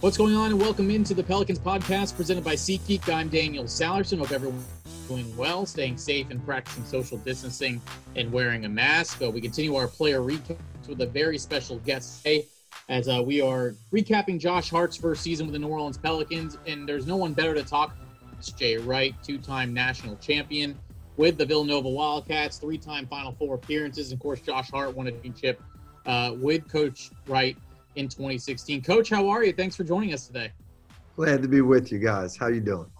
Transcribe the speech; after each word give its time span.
What's 0.00 0.16
going 0.16 0.34
on? 0.34 0.52
And 0.52 0.58
welcome 0.58 0.90
into 0.90 1.12
the 1.12 1.22
Pelicans 1.22 1.58
podcast 1.58 2.16
presented 2.16 2.42
by 2.42 2.54
SeatGeek. 2.54 3.12
I'm 3.12 3.28
Daniel 3.28 3.64
Sallerson. 3.64 4.16
Hope 4.16 4.32
everyone's 4.32 4.64
doing 5.06 5.36
well, 5.36 5.66
staying 5.66 5.98
safe, 5.98 6.30
and 6.30 6.42
practicing 6.42 6.86
social 6.86 7.18
distancing 7.18 7.82
and 8.16 8.32
wearing 8.32 8.64
a 8.64 8.68
mask. 8.70 9.20
Uh, 9.20 9.30
we 9.30 9.42
continue 9.42 9.74
our 9.74 9.86
player 9.86 10.20
recaps 10.20 10.56
with 10.88 11.02
a 11.02 11.06
very 11.06 11.36
special 11.36 11.80
guest 11.80 12.22
today 12.22 12.46
as 12.88 13.10
uh, 13.10 13.22
we 13.22 13.42
are 13.42 13.74
recapping 13.92 14.40
Josh 14.40 14.70
Hart's 14.70 14.96
first 14.96 15.20
season 15.20 15.44
with 15.44 15.52
the 15.52 15.58
New 15.58 15.68
Orleans 15.68 15.98
Pelicans. 15.98 16.56
And 16.66 16.88
there's 16.88 17.06
no 17.06 17.16
one 17.16 17.34
better 17.34 17.52
to 17.52 17.62
talk. 17.62 17.94
It's 18.38 18.50
Jay 18.52 18.78
Wright, 18.78 19.14
two-time 19.22 19.74
national 19.74 20.16
champion 20.16 20.78
with 21.18 21.36
the 21.36 21.44
Villanova 21.44 21.90
Wildcats, 21.90 22.56
three-time 22.56 23.06
Final 23.06 23.32
Four 23.32 23.56
appearances. 23.56 24.12
And 24.12 24.18
Of 24.18 24.22
course, 24.22 24.40
Josh 24.40 24.70
Hart 24.70 24.96
won 24.96 25.08
a 25.08 25.10
championship 25.10 25.60
uh, 26.06 26.32
with 26.38 26.66
Coach 26.68 27.10
Wright 27.26 27.54
in 27.96 28.08
2016. 28.08 28.82
Coach, 28.82 29.10
how 29.10 29.28
are 29.28 29.44
you? 29.44 29.52
Thanks 29.52 29.76
for 29.76 29.84
joining 29.84 30.12
us 30.12 30.26
today. 30.26 30.52
Glad 31.16 31.42
to 31.42 31.48
be 31.48 31.60
with 31.60 31.92
you 31.92 31.98
guys. 31.98 32.36
How 32.36 32.48
you 32.48 32.60
doing? 32.60 32.90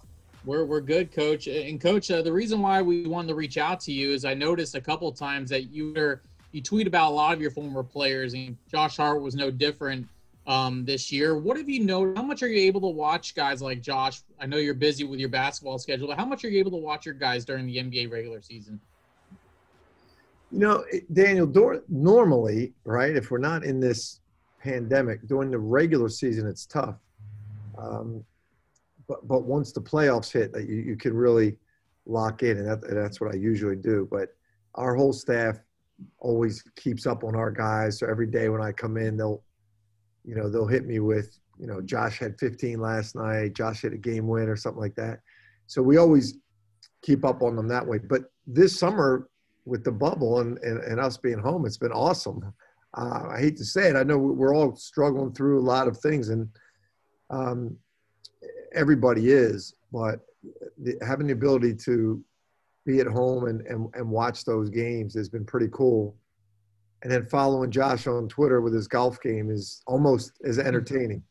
We're, 0.45 0.65
we're 0.65 0.81
good, 0.81 1.11
Coach. 1.11 1.47
And 1.47 1.79
Coach, 1.79 2.09
uh, 2.11 2.21
the 2.21 2.31
reason 2.31 2.61
why 2.61 2.81
we 2.81 3.05
wanted 3.05 3.29
to 3.29 3.35
reach 3.35 3.57
out 3.57 3.79
to 3.81 3.91
you 3.91 4.11
is 4.11 4.25
I 4.25 4.33
noticed 4.33 4.75
a 4.75 4.81
couple 4.81 5.11
times 5.11 5.49
that 5.51 5.71
you 5.71 5.93
were 5.95 6.21
you 6.51 6.61
tweet 6.61 6.87
about 6.87 7.11
a 7.11 7.13
lot 7.13 7.33
of 7.33 7.41
your 7.41 7.51
former 7.51 7.83
players, 7.83 8.33
and 8.33 8.57
Josh 8.69 8.97
Hart 8.97 9.21
was 9.21 9.35
no 9.35 9.49
different 9.49 10.07
um, 10.47 10.83
this 10.83 11.11
year. 11.11 11.37
What 11.37 11.57
have 11.57 11.69
you 11.69 11.83
noticed? 11.83 12.17
How 12.17 12.23
much 12.23 12.43
are 12.43 12.47
you 12.47 12.59
able 12.67 12.81
to 12.81 12.87
watch 12.87 13.35
guys 13.35 13.61
like 13.61 13.81
Josh? 13.81 14.21
I 14.39 14.45
know 14.47 14.57
you're 14.57 14.73
busy 14.73 15.03
with 15.03 15.19
your 15.19 15.29
basketball 15.29 15.77
schedule, 15.79 16.07
but 16.07 16.17
how 16.17 16.25
much 16.25 16.43
are 16.43 16.49
you 16.49 16.59
able 16.59 16.71
to 16.71 16.77
watch 16.77 17.05
your 17.05 17.15
guys 17.15 17.45
during 17.45 17.65
the 17.65 17.77
NBA 17.77 18.11
regular 18.11 18.41
season? 18.41 18.79
You 20.51 20.59
know, 20.59 20.83
Daniel, 21.13 21.49
normally, 21.87 22.73
right, 22.83 23.15
if 23.15 23.31
we're 23.31 23.37
not 23.37 23.63
in 23.63 23.79
this 23.79 24.20
pandemic, 24.61 25.27
during 25.27 25.51
the 25.51 25.59
regular 25.59 26.09
season, 26.09 26.47
it's 26.47 26.65
tough. 26.65 26.95
Um, 27.77 28.23
but, 29.07 29.27
but 29.27 29.43
once 29.43 29.71
the 29.71 29.81
playoffs 29.81 30.31
hit, 30.31 30.51
you, 30.55 30.75
you 30.75 30.95
can 30.95 31.13
really 31.13 31.57
lock 32.05 32.43
in, 32.43 32.57
and, 32.57 32.67
that, 32.67 32.83
and 32.83 32.97
that's 32.97 33.19
what 33.19 33.33
I 33.33 33.37
usually 33.37 33.75
do. 33.75 34.07
But 34.09 34.29
our 34.75 34.95
whole 34.95 35.13
staff 35.13 35.57
always 36.19 36.63
keeps 36.75 37.05
up 37.05 37.23
on 37.23 37.35
our 37.35 37.51
guys. 37.51 37.99
So 37.99 38.07
every 38.07 38.27
day 38.27 38.49
when 38.49 38.61
I 38.61 38.71
come 38.71 38.97
in, 38.97 39.17
they'll, 39.17 39.43
you 40.23 40.35
know, 40.35 40.49
they'll 40.49 40.67
hit 40.67 40.85
me 40.85 40.99
with, 40.99 41.37
you 41.59 41.67
know, 41.67 41.81
Josh 41.81 42.19
had 42.19 42.39
15 42.39 42.79
last 42.79 43.15
night. 43.15 43.53
Josh 43.53 43.81
hit 43.81 43.93
a 43.93 43.97
game 43.97 44.27
win 44.27 44.49
or 44.49 44.55
something 44.55 44.81
like 44.81 44.95
that. 44.95 45.19
So 45.67 45.81
we 45.81 45.97
always 45.97 46.37
keep 47.01 47.25
up 47.25 47.41
on 47.41 47.55
them 47.55 47.67
that 47.67 47.85
way. 47.85 47.97
But 47.97 48.23
this 48.47 48.77
summer 48.77 49.29
with 49.65 49.83
the 49.83 49.91
bubble 49.91 50.39
and, 50.39 50.57
and, 50.59 50.79
and 50.79 50.99
us 50.99 51.17
being 51.17 51.39
home, 51.39 51.65
it's 51.65 51.77
been 51.77 51.91
awesome 51.91 52.53
uh, 52.93 53.27
I 53.29 53.39
hate 53.39 53.57
to 53.57 53.65
say 53.65 53.89
it, 53.89 53.95
I 53.95 54.03
know 54.03 54.17
we're 54.17 54.55
all 54.55 54.75
struggling 54.75 55.33
through 55.33 55.59
a 55.59 55.63
lot 55.63 55.87
of 55.87 55.97
things, 55.97 56.29
and 56.29 56.49
um, 57.29 57.77
everybody 58.73 59.31
is, 59.31 59.75
but 59.91 60.19
the, 60.81 60.97
having 61.05 61.27
the 61.27 61.33
ability 61.33 61.75
to 61.75 62.23
be 62.85 62.99
at 62.99 63.07
home 63.07 63.45
and, 63.45 63.61
and, 63.67 63.89
and 63.93 64.09
watch 64.09 64.43
those 64.43 64.69
games 64.69 65.13
has 65.13 65.29
been 65.29 65.45
pretty 65.45 65.67
cool. 65.71 66.15
And 67.03 67.11
then 67.11 67.25
following 67.25 67.71
Josh 67.71 68.07
on 68.07 68.27
Twitter 68.27 68.61
with 68.61 68.73
his 68.73 68.87
golf 68.87 69.21
game 69.21 69.49
is 69.49 69.81
almost 69.87 70.33
as 70.45 70.59
entertaining. 70.59 71.23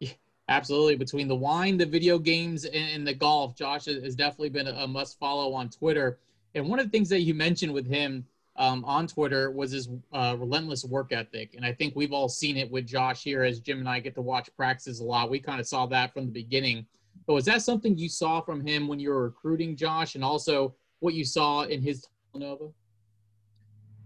Yeah, 0.00 0.12
absolutely. 0.48 0.96
Between 0.96 1.28
the 1.28 1.36
wine, 1.36 1.76
the 1.76 1.86
video 1.86 2.18
games, 2.18 2.64
and, 2.64 3.06
the 3.06 3.14
golf, 3.14 3.56
Josh 3.56 3.84
has 3.84 4.16
definitely 4.16 4.48
been 4.48 4.66
a 4.66 4.86
must 4.86 5.18
follow 5.18 5.52
on 5.52 5.68
Twitter. 5.68 6.18
And 6.54 6.68
one 6.68 6.80
of 6.80 6.86
the 6.86 6.90
things 6.90 7.08
that 7.10 7.20
you 7.20 7.34
mentioned 7.34 7.72
with 7.72 7.86
him 7.86 8.24
um, 8.60 8.84
on 8.84 9.06
Twitter 9.06 9.50
was 9.50 9.72
his 9.72 9.88
uh, 10.12 10.36
relentless 10.38 10.84
work 10.84 11.12
ethic. 11.12 11.54
And 11.56 11.64
I 11.64 11.72
think 11.72 11.96
we've 11.96 12.12
all 12.12 12.28
seen 12.28 12.58
it 12.58 12.70
with 12.70 12.86
Josh 12.86 13.24
here 13.24 13.42
as 13.42 13.58
Jim 13.58 13.78
and 13.78 13.88
I 13.88 14.00
get 14.00 14.14
to 14.16 14.20
watch 14.20 14.50
practices 14.54 15.00
a 15.00 15.04
lot. 15.04 15.30
We 15.30 15.40
kind 15.40 15.60
of 15.60 15.66
saw 15.66 15.86
that 15.86 16.12
from 16.12 16.26
the 16.26 16.30
beginning. 16.30 16.86
But 17.26 17.32
was 17.32 17.46
that 17.46 17.62
something 17.62 17.96
you 17.96 18.10
saw 18.10 18.42
from 18.42 18.64
him 18.64 18.86
when 18.86 19.00
you 19.00 19.08
were 19.08 19.24
recruiting 19.24 19.76
Josh 19.76 20.14
and 20.14 20.22
also 20.22 20.74
what 20.98 21.14
you 21.14 21.24
saw 21.24 21.62
in 21.62 21.80
his 21.80 22.06
Nova? 22.34 22.68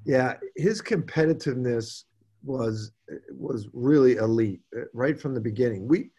Yeah, 0.04 0.34
his 0.54 0.81
competitiveness 0.81 2.04
was 2.44 2.93
was 3.31 3.69
really 3.72 4.16
elite 4.16 4.60
uh, 4.76 4.82
right 4.93 5.19
from 5.19 5.34
the 5.34 5.41
beginning. 5.41 5.88
We 5.88 6.10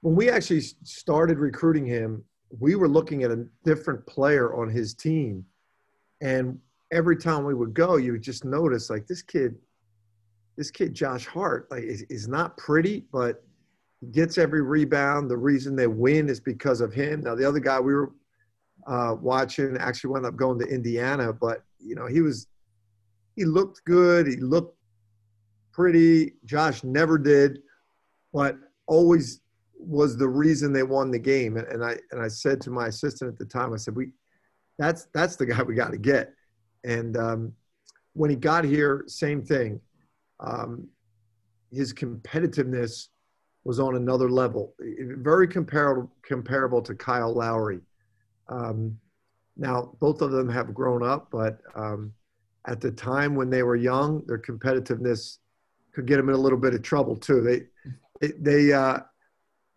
when 0.00 0.16
we 0.16 0.28
actually 0.28 0.62
started 0.82 1.38
recruiting 1.38 1.86
him, 1.86 2.24
we 2.58 2.74
were 2.74 2.88
looking 2.88 3.22
at 3.22 3.30
a 3.30 3.46
different 3.64 4.04
player 4.06 4.54
on 4.54 4.70
his 4.70 4.94
team 4.94 5.44
and 6.20 6.58
every 6.92 7.16
time 7.16 7.44
we 7.44 7.54
would 7.54 7.74
go, 7.74 7.96
you 7.96 8.12
would 8.12 8.22
just 8.22 8.44
notice 8.44 8.90
like 8.90 9.06
this 9.06 9.22
kid, 9.22 9.56
this 10.56 10.70
kid 10.70 10.94
Josh 10.94 11.26
Hart, 11.26 11.70
like 11.70 11.84
is, 11.84 12.02
is 12.02 12.28
not 12.28 12.56
pretty, 12.56 13.04
but 13.12 13.42
he 14.00 14.08
gets 14.08 14.38
every 14.38 14.62
rebound. 14.62 15.30
The 15.30 15.36
reason 15.36 15.76
they 15.76 15.86
win 15.86 16.28
is 16.28 16.40
because 16.40 16.80
of 16.80 16.92
him. 16.92 17.20
Now 17.20 17.34
the 17.34 17.46
other 17.46 17.60
guy 17.60 17.78
we 17.80 17.94
were 17.94 18.12
uh, 18.86 19.14
watching 19.20 19.76
actually 19.78 20.10
wound 20.10 20.26
up 20.26 20.36
going 20.36 20.58
to 20.58 20.66
Indiana, 20.66 21.32
but 21.32 21.62
you 21.78 21.94
know 21.94 22.06
he 22.06 22.20
was 22.20 22.46
he 23.36 23.44
looked 23.44 23.84
good. 23.84 24.26
He 24.26 24.36
looked 24.36 24.76
pretty. 25.72 26.34
Josh 26.44 26.82
never 26.82 27.18
did, 27.18 27.60
but 28.32 28.56
always 28.86 29.40
was 29.78 30.16
the 30.16 30.28
reason 30.28 30.72
they 30.72 30.82
won 30.82 31.10
the 31.10 31.18
game. 31.18 31.56
And, 31.56 31.66
and 31.68 31.84
I 31.84 31.96
and 32.10 32.20
I 32.20 32.28
said 32.28 32.60
to 32.62 32.70
my 32.70 32.88
assistant 32.88 33.32
at 33.32 33.38
the 33.38 33.44
time, 33.44 33.72
I 33.72 33.76
said, 33.76 33.94
"We, 33.94 34.12
that's 34.78 35.08
that's 35.14 35.36
the 35.36 35.46
guy 35.46 35.62
we 35.62 35.74
got 35.74 35.92
to 35.92 35.98
get." 35.98 36.34
And 36.84 37.16
um, 37.16 37.52
when 38.14 38.30
he 38.30 38.36
got 38.36 38.64
here, 38.64 39.04
same 39.06 39.42
thing. 39.42 39.80
Um, 40.40 40.88
his 41.72 41.92
competitiveness 41.92 43.08
was 43.64 43.78
on 43.78 43.96
another 43.96 44.30
level, 44.30 44.74
very 44.78 45.46
comparable 45.46 46.10
comparable 46.22 46.80
to 46.82 46.94
Kyle 46.94 47.32
Lowry. 47.32 47.80
Um, 48.48 48.98
now, 49.56 49.94
both 50.00 50.22
of 50.22 50.30
them 50.30 50.48
have 50.48 50.74
grown 50.74 51.02
up, 51.02 51.28
but 51.30 51.60
um, 51.74 52.12
at 52.66 52.80
the 52.80 52.90
time 52.90 53.34
when 53.34 53.50
they 53.50 53.62
were 53.62 53.76
young, 53.76 54.24
their 54.26 54.38
competitiveness 54.38 55.38
could 55.92 56.06
get 56.06 56.16
them 56.16 56.28
in 56.28 56.34
a 56.34 56.38
little 56.38 56.58
bit 56.58 56.74
of 56.74 56.82
trouble 56.82 57.16
too. 57.16 57.42
They 58.20 58.32
they 58.38 58.72
uh, 58.72 59.00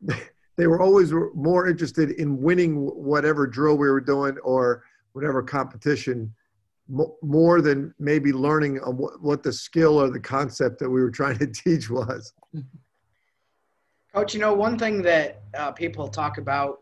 they 0.56 0.68
were 0.68 0.82
always 0.82 1.12
more 1.34 1.68
interested 1.68 2.12
in 2.12 2.42
winning 2.42 2.76
whatever 2.76 3.46
drill 3.48 3.78
we 3.78 3.90
were 3.90 4.02
doing 4.02 4.38
or 4.40 4.84
whatever 5.12 5.44
competition 5.44 6.34
more 6.88 7.62
than 7.62 7.94
maybe 8.00 8.34
learning 8.34 8.78
what 8.78 9.42
the 9.44 9.54
skill 9.54 10.02
or 10.02 10.10
the 10.10 10.20
concept 10.20 10.80
that 10.80 10.90
we 10.90 11.02
were 11.02 11.12
trying 11.12 11.38
to 11.40 11.48
teach 11.64 11.90
was. 11.90 12.34
Coach, 14.14 14.34
you 14.34 14.40
know, 14.40 14.54
one 14.54 14.78
thing 14.78 15.02
that 15.02 15.42
uh, 15.58 15.72
people 15.72 16.08
talk 16.08 16.38
about 16.38 16.80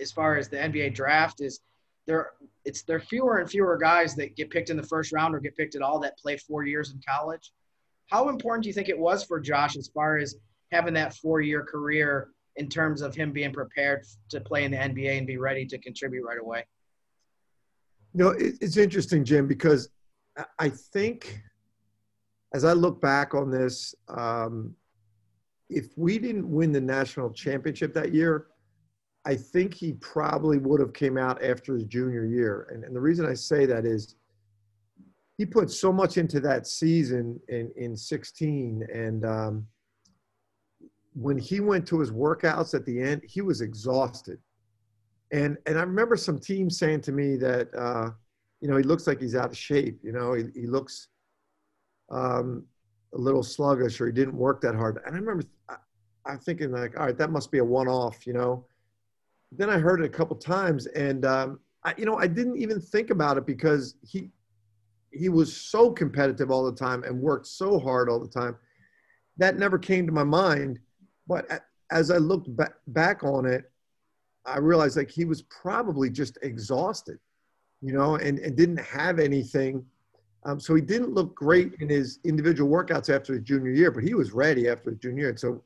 as 0.00 0.12
far 0.12 0.36
as 0.36 0.48
the 0.48 0.56
NBA 0.56 0.94
draft 0.94 1.40
is 1.40 1.60
there 2.06 2.32
it's 2.64 2.82
there 2.82 3.00
fewer 3.00 3.38
and 3.38 3.50
fewer 3.50 3.76
guys 3.76 4.14
that 4.16 4.36
get 4.36 4.50
picked 4.50 4.70
in 4.70 4.76
the 4.76 4.82
first 4.82 5.12
round 5.12 5.34
or 5.34 5.40
get 5.40 5.56
picked 5.56 5.74
at 5.74 5.82
all 5.82 5.98
that 6.00 6.18
play 6.18 6.36
four 6.36 6.64
years 6.64 6.92
in 6.92 7.00
college. 7.06 7.52
How 8.10 8.28
important 8.28 8.62
do 8.62 8.68
you 8.68 8.72
think 8.72 8.88
it 8.88 8.98
was 8.98 9.24
for 9.24 9.40
Josh 9.40 9.76
as 9.76 9.88
far 9.88 10.16
as 10.16 10.36
having 10.72 10.94
that 10.94 11.14
four 11.14 11.40
year 11.40 11.62
career 11.62 12.30
in 12.56 12.68
terms 12.68 13.02
of 13.02 13.14
him 13.14 13.32
being 13.32 13.52
prepared 13.52 14.04
to 14.30 14.40
play 14.40 14.64
in 14.64 14.70
the 14.70 14.76
NBA 14.76 15.18
and 15.18 15.26
be 15.26 15.36
ready 15.36 15.66
to 15.66 15.78
contribute 15.78 16.24
right 16.24 16.38
away? 16.40 16.64
You 18.14 18.24
know, 18.24 18.34
it's 18.38 18.76
interesting, 18.76 19.24
Jim, 19.24 19.48
because 19.48 19.88
I 20.58 20.68
think 20.68 21.42
as 22.54 22.64
I 22.64 22.72
look 22.72 23.00
back 23.00 23.34
on 23.34 23.50
this, 23.50 23.94
um, 24.08 24.74
if 25.68 25.86
we 25.96 26.18
didn't 26.18 26.48
win 26.48 26.70
the 26.70 26.80
national 26.80 27.30
championship 27.32 27.92
that 27.94 28.14
year, 28.14 28.46
I 29.24 29.34
think 29.34 29.74
he 29.74 29.94
probably 29.94 30.58
would 30.58 30.80
have 30.80 30.92
came 30.92 31.18
out 31.18 31.42
after 31.42 31.74
his 31.74 31.84
junior 31.84 32.24
year. 32.24 32.68
And, 32.70 32.84
and 32.84 32.94
the 32.94 33.00
reason 33.00 33.26
I 33.26 33.34
say 33.34 33.66
that 33.66 33.84
is 33.84 34.14
he 35.36 35.44
put 35.44 35.70
so 35.70 35.92
much 35.92 36.16
into 36.16 36.38
that 36.40 36.66
season 36.66 37.40
in, 37.48 37.72
in 37.76 37.96
16. 37.96 38.86
And 38.92 39.24
um, 39.24 39.66
when 41.14 41.38
he 41.38 41.58
went 41.60 41.86
to 41.88 41.98
his 41.98 42.12
workouts 42.12 42.74
at 42.74 42.84
the 42.84 43.00
end, 43.00 43.22
he 43.26 43.40
was 43.40 43.60
exhausted. 43.60 44.38
And 45.34 45.58
and 45.66 45.76
I 45.76 45.82
remember 45.82 46.16
some 46.16 46.38
teams 46.38 46.78
saying 46.78 47.00
to 47.02 47.12
me 47.12 47.34
that 47.38 47.68
uh, 47.74 48.10
you 48.60 48.68
know 48.68 48.76
he 48.76 48.84
looks 48.84 49.08
like 49.08 49.20
he's 49.20 49.34
out 49.34 49.50
of 49.50 49.56
shape. 49.56 49.98
You 50.04 50.12
know 50.12 50.32
he 50.32 50.44
he 50.54 50.66
looks 50.68 51.08
um, 52.08 52.64
a 53.12 53.18
little 53.18 53.42
sluggish 53.42 54.00
or 54.00 54.06
he 54.06 54.12
didn't 54.12 54.36
work 54.36 54.60
that 54.60 54.76
hard. 54.76 55.00
And 55.04 55.16
I 55.16 55.18
remember 55.18 55.42
I, 55.68 55.74
I'm 56.24 56.38
thinking 56.38 56.70
like, 56.70 56.98
all 56.98 57.06
right, 57.06 57.18
that 57.18 57.32
must 57.32 57.50
be 57.50 57.58
a 57.58 57.64
one-off. 57.64 58.26
You 58.28 58.34
know. 58.34 58.64
Then 59.50 59.70
I 59.70 59.78
heard 59.78 60.00
it 60.00 60.06
a 60.06 60.08
couple 60.08 60.36
times, 60.36 60.86
and 60.86 61.24
um, 61.24 61.60
I, 61.84 61.94
you 61.98 62.06
know 62.06 62.16
I 62.16 62.28
didn't 62.28 62.58
even 62.58 62.80
think 62.80 63.10
about 63.10 63.36
it 63.36 63.44
because 63.44 63.96
he 64.06 64.30
he 65.10 65.28
was 65.28 65.56
so 65.56 65.90
competitive 65.90 66.52
all 66.52 66.64
the 66.64 66.78
time 66.78 67.02
and 67.02 67.20
worked 67.20 67.48
so 67.48 67.80
hard 67.80 68.08
all 68.08 68.20
the 68.20 68.28
time. 68.28 68.56
That 69.38 69.58
never 69.58 69.78
came 69.80 70.06
to 70.06 70.12
my 70.12 70.24
mind. 70.24 70.78
But 71.26 71.48
as 71.90 72.12
I 72.12 72.18
looked 72.18 72.48
back 72.86 73.24
on 73.24 73.46
it, 73.46 73.70
I 74.46 74.58
realized 74.58 74.96
like 74.96 75.10
he 75.10 75.24
was 75.24 75.42
probably 75.42 76.10
just 76.10 76.38
exhausted, 76.42 77.18
you 77.80 77.92
know, 77.92 78.16
and, 78.16 78.38
and 78.38 78.56
didn't 78.56 78.78
have 78.80 79.18
anything 79.18 79.84
Um, 80.44 80.60
so 80.60 80.74
he 80.74 80.82
didn't 80.82 81.14
look 81.14 81.34
great 81.34 81.74
in 81.80 81.88
his 81.88 82.18
individual 82.24 82.70
workouts 82.70 83.14
after 83.14 83.34
his 83.34 83.42
junior 83.42 83.70
year, 83.70 83.90
but 83.90 84.04
he 84.04 84.14
was 84.14 84.32
ready 84.32 84.68
after 84.68 84.90
his 84.90 84.98
junior 85.00 85.20
year. 85.20 85.30
And 85.30 85.40
so 85.40 85.62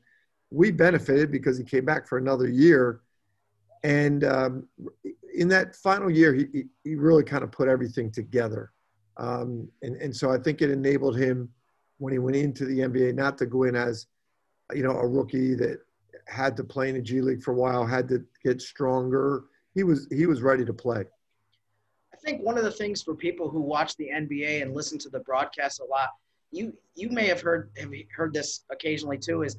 we 0.51 0.71
benefited 0.71 1.31
because 1.31 1.57
he 1.57 1.63
came 1.63 1.85
back 1.85 2.07
for 2.07 2.17
another 2.17 2.47
year. 2.47 3.01
And 3.83 4.23
um, 4.23 4.67
in 5.33 5.47
that 5.49 5.75
final 5.75 6.09
year, 6.09 6.33
he, 6.33 6.65
he 6.83 6.95
really 6.95 7.23
kind 7.23 7.43
of 7.43 7.51
put 7.51 7.67
everything 7.67 8.11
together. 8.11 8.71
Um, 9.17 9.69
and, 9.81 9.95
and 9.97 10.15
so 10.15 10.31
I 10.31 10.37
think 10.37 10.61
it 10.61 10.71
enabled 10.71 11.17
him 11.17 11.49
when 11.97 12.13
he 12.13 12.19
went 12.19 12.37
into 12.37 12.65
the 12.65 12.79
NBA 12.79 13.15
not 13.15 13.37
to 13.39 13.45
go 13.45 13.63
in 13.63 13.75
as, 13.75 14.07
you 14.73 14.83
know, 14.83 14.91
a 14.97 15.07
rookie 15.07 15.55
that 15.55 15.79
had 16.29 16.55
to 16.57 16.63
play 16.63 16.89
in 16.89 16.95
the 16.95 17.01
G 17.01 17.21
League 17.21 17.41
for 17.41 17.51
a 17.51 17.55
while, 17.55 17.85
had 17.85 18.07
to 18.09 18.23
get 18.43 18.61
stronger. 18.61 19.45
He 19.73 19.83
was 19.83 20.07
he 20.11 20.25
was 20.25 20.41
ready 20.41 20.65
to 20.65 20.73
play. 20.73 21.03
I 22.13 22.17
think 22.17 22.41
one 22.41 22.57
of 22.57 22.63
the 22.63 22.71
things 22.71 23.01
for 23.01 23.15
people 23.15 23.49
who 23.49 23.61
watch 23.61 23.95
the 23.95 24.09
NBA 24.13 24.61
and 24.61 24.75
listen 24.75 24.97
to 24.99 25.09
the 25.09 25.19
broadcast 25.21 25.79
a 25.79 25.85
lot, 25.85 26.09
you 26.51 26.73
you 26.95 27.09
may 27.09 27.27
have 27.27 27.41
heard 27.41 27.71
have 27.77 27.91
heard 28.15 28.33
this 28.33 28.65
occasionally 28.71 29.17
too, 29.17 29.43
is 29.43 29.57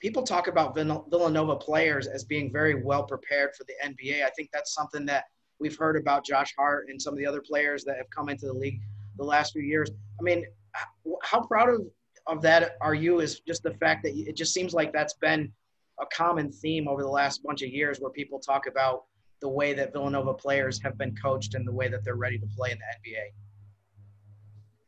people 0.00 0.22
talk 0.22 0.48
about 0.48 0.74
Villanova 0.74 1.56
players 1.56 2.06
as 2.06 2.24
being 2.24 2.52
very 2.52 2.82
well 2.82 3.04
prepared 3.04 3.50
for 3.54 3.64
the 3.64 3.74
NBA. 3.84 4.24
I 4.24 4.30
think 4.30 4.50
that's 4.52 4.74
something 4.74 5.04
that 5.06 5.24
we've 5.60 5.76
heard 5.76 5.96
about 5.96 6.24
Josh 6.24 6.54
Hart 6.58 6.88
and 6.88 7.00
some 7.00 7.12
of 7.12 7.18
the 7.18 7.26
other 7.26 7.42
players 7.42 7.84
that 7.84 7.96
have 7.96 8.08
come 8.10 8.28
into 8.28 8.46
the 8.46 8.54
league 8.54 8.80
the 9.18 9.24
last 9.24 9.52
few 9.52 9.62
years. 9.62 9.90
I 10.18 10.22
mean, 10.22 10.44
how 11.22 11.42
proud 11.42 11.68
of 11.68 11.86
of 12.26 12.42
that 12.42 12.76
are 12.80 12.94
you? 12.94 13.20
Is 13.20 13.40
just 13.40 13.62
the 13.62 13.74
fact 13.74 14.02
that 14.04 14.14
it 14.16 14.36
just 14.36 14.52
seems 14.54 14.72
like 14.72 14.92
that's 14.92 15.14
been 15.14 15.52
a 16.00 16.06
common 16.06 16.50
theme 16.50 16.88
over 16.88 17.02
the 17.02 17.08
last 17.08 17.42
bunch 17.42 17.62
of 17.62 17.68
years, 17.68 17.98
where 17.98 18.10
people 18.10 18.38
talk 18.38 18.66
about 18.66 19.04
the 19.40 19.48
way 19.48 19.72
that 19.72 19.92
Villanova 19.92 20.34
players 20.34 20.80
have 20.82 20.98
been 20.98 21.14
coached 21.16 21.54
and 21.54 21.66
the 21.66 21.72
way 21.72 21.88
that 21.88 22.04
they're 22.04 22.16
ready 22.16 22.38
to 22.38 22.46
play 22.56 22.70
in 22.70 22.78
the 22.78 23.10
NBA. 23.10 23.22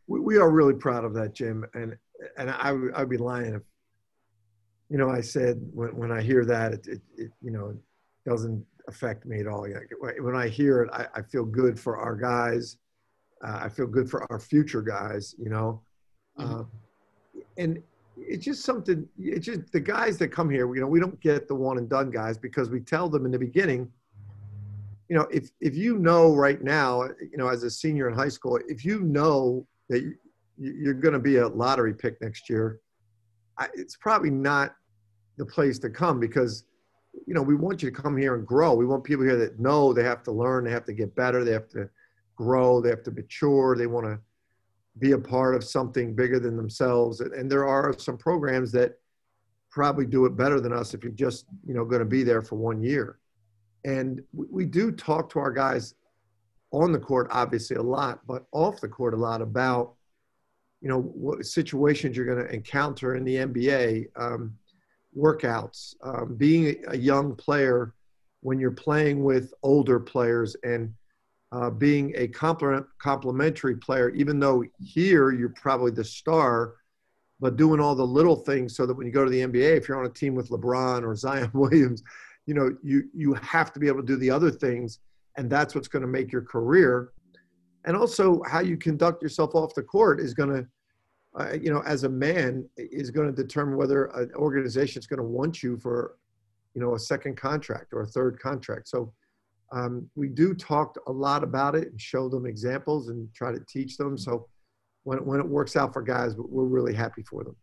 We, 0.06 0.20
we 0.20 0.36
are 0.36 0.50
really 0.50 0.74
proud 0.74 1.04
of 1.04 1.14
that, 1.14 1.34
Jim, 1.34 1.64
and 1.74 1.96
and 2.36 2.50
I 2.50 2.74
I'd 2.94 3.08
be 3.08 3.16
lying 3.16 3.54
if 3.54 3.62
you 4.88 4.98
know 4.98 5.10
I 5.10 5.20
said 5.20 5.60
when 5.72 5.96
when 5.96 6.12
I 6.12 6.20
hear 6.22 6.44
that 6.44 6.72
it, 6.74 6.86
it, 6.86 7.00
it 7.16 7.30
you 7.40 7.50
know 7.50 7.74
doesn't 8.26 8.64
affect 8.88 9.26
me 9.26 9.40
at 9.40 9.46
all. 9.46 9.66
When 10.20 10.36
I 10.36 10.48
hear 10.48 10.82
it, 10.82 10.90
I, 10.92 11.06
I 11.14 11.22
feel 11.22 11.44
good 11.44 11.78
for 11.78 11.96
our 11.96 12.16
guys. 12.16 12.76
Uh, 13.44 13.60
I 13.62 13.68
feel 13.68 13.86
good 13.86 14.08
for 14.08 14.30
our 14.30 14.38
future 14.38 14.82
guys. 14.82 15.34
You 15.38 15.50
know, 15.50 15.82
mm-hmm. 16.38 16.60
uh, 16.60 16.64
and 17.56 17.82
it's 18.26 18.44
just 18.44 18.64
something. 18.64 19.08
It's 19.18 19.46
just 19.46 19.72
the 19.72 19.80
guys 19.80 20.18
that 20.18 20.28
come 20.28 20.50
here. 20.50 20.72
You 20.74 20.80
know, 20.80 20.86
we 20.86 21.00
don't 21.00 21.20
get 21.20 21.48
the 21.48 21.54
one 21.54 21.78
and 21.78 21.88
done 21.88 22.10
guys 22.10 22.38
because 22.38 22.70
we 22.70 22.80
tell 22.80 23.08
them 23.08 23.24
in 23.26 23.32
the 23.32 23.38
beginning 23.38 23.90
you 25.12 25.18
know, 25.18 25.28
if 25.30 25.50
if 25.60 25.76
you 25.76 25.98
know 25.98 26.34
right 26.34 26.62
now, 26.62 27.02
you 27.02 27.36
know, 27.36 27.48
as 27.48 27.64
a 27.64 27.70
senior 27.70 28.08
in 28.08 28.14
high 28.14 28.30
school, 28.30 28.58
if 28.66 28.82
you 28.82 29.00
know 29.00 29.66
that 29.90 30.10
you're 30.56 30.94
going 30.94 31.12
to 31.12 31.18
be 31.18 31.36
a 31.36 31.48
lottery 31.48 31.92
pick 31.92 32.18
next 32.22 32.48
year, 32.48 32.80
it's 33.74 33.94
probably 33.94 34.30
not 34.30 34.74
the 35.36 35.44
place 35.44 35.78
to 35.80 35.90
come 35.90 36.18
because, 36.18 36.64
you 37.26 37.34
know, 37.34 37.42
we 37.42 37.54
want 37.54 37.82
you 37.82 37.90
to 37.90 37.94
come 38.02 38.16
here 38.16 38.36
and 38.36 38.46
grow. 38.46 38.72
We 38.72 38.86
want 38.86 39.04
people 39.04 39.26
here 39.26 39.36
that 39.36 39.60
know 39.60 39.92
they 39.92 40.02
have 40.02 40.22
to 40.22 40.32
learn, 40.32 40.64
they 40.64 40.70
have 40.70 40.86
to 40.86 40.94
get 40.94 41.14
better, 41.14 41.44
they 41.44 41.52
have 41.52 41.68
to 41.70 41.90
grow, 42.36 42.80
they 42.80 42.88
have 42.88 43.02
to 43.02 43.10
mature, 43.10 43.76
they 43.76 43.86
want 43.86 44.06
to 44.06 44.18
be 44.98 45.12
a 45.12 45.18
part 45.18 45.54
of 45.54 45.64
something 45.64 46.14
bigger 46.14 46.38
than 46.38 46.56
themselves. 46.56 47.20
And 47.20 47.50
there 47.50 47.66
are 47.66 47.98
some 47.98 48.18
programs 48.18 48.72
that 48.72 48.98
probably 49.70 50.04
do 50.04 50.26
it 50.26 50.36
better 50.36 50.60
than 50.60 50.72
us 50.72 50.92
if 50.92 51.02
you're 51.02 51.12
just, 51.12 51.46
you 51.66 51.74
know, 51.74 51.84
going 51.84 52.00
to 52.00 52.06
be 52.06 52.22
there 52.22 52.42
for 52.42 52.56
one 52.56 52.82
year. 52.82 53.18
And 53.84 54.22
we 54.32 54.66
do 54.66 54.92
talk 54.92 55.30
to 55.30 55.38
our 55.38 55.50
guys 55.50 55.94
on 56.72 56.92
the 56.92 56.98
court, 56.98 57.28
obviously 57.30 57.76
a 57.76 57.82
lot, 57.82 58.20
but 58.26 58.44
off 58.52 58.80
the 58.80 58.88
court 58.88 59.14
a 59.14 59.16
lot 59.16 59.42
about, 59.42 59.94
you 60.80 60.88
know, 60.88 61.00
what 61.00 61.44
situations 61.46 62.16
you're 62.16 62.26
going 62.26 62.46
to 62.46 62.54
encounter 62.54 63.14
in 63.16 63.24
the 63.24 63.36
NBA, 63.36 64.06
um, 64.16 64.56
workouts, 65.16 65.94
um, 66.02 66.34
being 66.36 66.82
a 66.88 66.96
young 66.96 67.34
player 67.34 67.94
when 68.40 68.58
you're 68.58 68.70
playing 68.70 69.22
with 69.22 69.52
older 69.62 70.00
players 70.00 70.56
and 70.64 70.92
uh, 71.52 71.70
being 71.70 72.12
a 72.16 72.26
complement, 72.28 72.86
complementary 72.98 73.76
player, 73.76 74.10
even 74.10 74.40
though 74.40 74.64
here 74.80 75.30
you're 75.32 75.50
probably 75.50 75.90
the 75.90 76.04
star, 76.04 76.74
but 77.40 77.56
doing 77.56 77.78
all 77.78 77.94
the 77.94 78.06
little 78.06 78.36
things 78.36 78.74
so 78.74 78.86
that 78.86 78.94
when 78.94 79.06
you 79.06 79.12
go 79.12 79.24
to 79.24 79.30
the 79.30 79.40
NBA, 79.40 79.76
if 79.76 79.86
you're 79.86 79.98
on 79.98 80.06
a 80.06 80.12
team 80.12 80.34
with 80.34 80.48
LeBron 80.48 81.02
or 81.04 81.14
Zion 81.16 81.50
Williams, 81.52 82.02
you 82.46 82.54
know 82.54 82.74
you 82.82 83.04
you 83.14 83.34
have 83.34 83.72
to 83.72 83.78
be 83.78 83.86
able 83.86 84.00
to 84.00 84.06
do 84.06 84.16
the 84.16 84.30
other 84.30 84.50
things 84.50 84.98
and 85.36 85.48
that's 85.48 85.74
what's 85.74 85.88
going 85.88 86.02
to 86.02 86.08
make 86.08 86.32
your 86.32 86.42
career. 86.42 87.12
And 87.84 87.96
also 87.96 88.42
how 88.48 88.60
you 88.60 88.76
conduct 88.76 89.22
yourself 89.22 89.54
off 89.54 89.74
the 89.74 89.82
court 89.82 90.20
is 90.20 90.34
going 90.34 90.50
to 90.50 90.66
uh, 91.38 91.54
you 91.54 91.72
know 91.72 91.82
as 91.86 92.04
a 92.04 92.08
man 92.08 92.68
is 92.76 93.10
going 93.10 93.26
to 93.26 93.42
determine 93.42 93.76
whether 93.76 94.06
an 94.06 94.30
organization 94.34 95.00
is 95.00 95.06
going 95.06 95.18
to 95.18 95.24
want 95.24 95.62
you 95.62 95.78
for 95.78 96.16
you 96.74 96.80
know 96.80 96.94
a 96.94 96.98
second 96.98 97.36
contract 97.36 97.92
or 97.92 98.02
a 98.02 98.06
third 98.06 98.38
contract. 98.40 98.88
So 98.88 99.12
um, 99.72 100.08
we 100.14 100.28
do 100.28 100.54
talk 100.54 100.96
a 101.06 101.12
lot 101.12 101.42
about 101.42 101.74
it 101.74 101.88
and 101.88 102.00
show 102.00 102.28
them 102.28 102.46
examples 102.46 103.08
and 103.08 103.28
try 103.34 103.50
to 103.50 103.60
teach 103.68 103.96
them 103.96 104.16
so 104.16 104.46
when, 105.04 105.24
when 105.24 105.40
it 105.40 105.46
works 105.46 105.76
out 105.76 105.92
for 105.92 106.02
guys 106.02 106.34
we're 106.36 106.64
really 106.64 106.94
happy 106.94 107.22
for 107.22 107.42
them 107.44 107.56